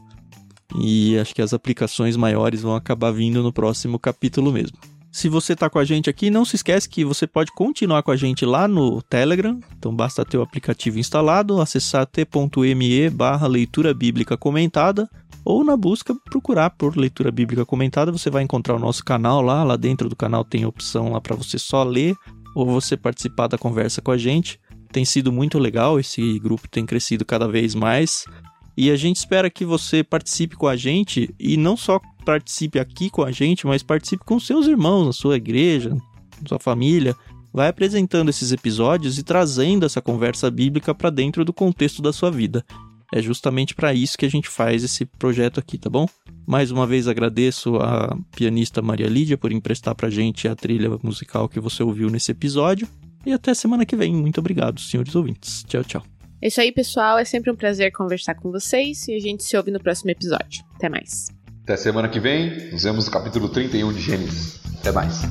[0.80, 4.78] E acho que as aplicações maiores vão acabar vindo no próximo capítulo mesmo.
[5.12, 8.12] Se você tá com a gente aqui, não se esquece que você pode continuar com
[8.12, 9.60] a gente lá no Telegram.
[9.78, 15.10] Então basta ter o aplicativo instalado, acessar t.me barra leitura bíblica comentada
[15.46, 19.64] ou na busca procurar por leitura bíblica comentada, você vai encontrar o nosso canal lá,
[19.64, 22.16] lá dentro do canal tem opção lá para você só ler
[22.56, 24.60] ou você participar da conversa com a gente.
[24.92, 28.26] Tem sido muito legal, esse grupo tem crescido cada vez mais.
[28.78, 33.10] E a gente espera que você participe com a gente e não só participe aqui
[33.10, 35.96] com a gente, mas participe com seus irmãos, na sua igreja,
[36.48, 37.16] sua família.
[37.52, 42.32] Vai apresentando esses episódios e trazendo essa conversa bíblica para dentro do contexto da sua
[42.32, 42.66] vida.
[43.16, 46.08] É justamente para isso que a gente faz esse projeto aqui, tá bom?
[46.48, 51.48] Mais uma vez agradeço a pianista Maria Lídia por emprestar pra gente a trilha musical
[51.48, 52.88] que você ouviu nesse episódio.
[53.24, 54.16] E até semana que vem.
[54.16, 55.64] Muito obrigado, senhores ouvintes.
[55.68, 56.04] Tchau, tchau.
[56.42, 57.20] É isso aí, pessoal.
[57.20, 60.66] É sempre um prazer conversar com vocês e a gente se ouve no próximo episódio.
[60.74, 61.28] Até mais.
[61.62, 64.60] Até semana que vem, nos vemos no capítulo 31 de Gênesis.
[64.80, 65.22] Até mais.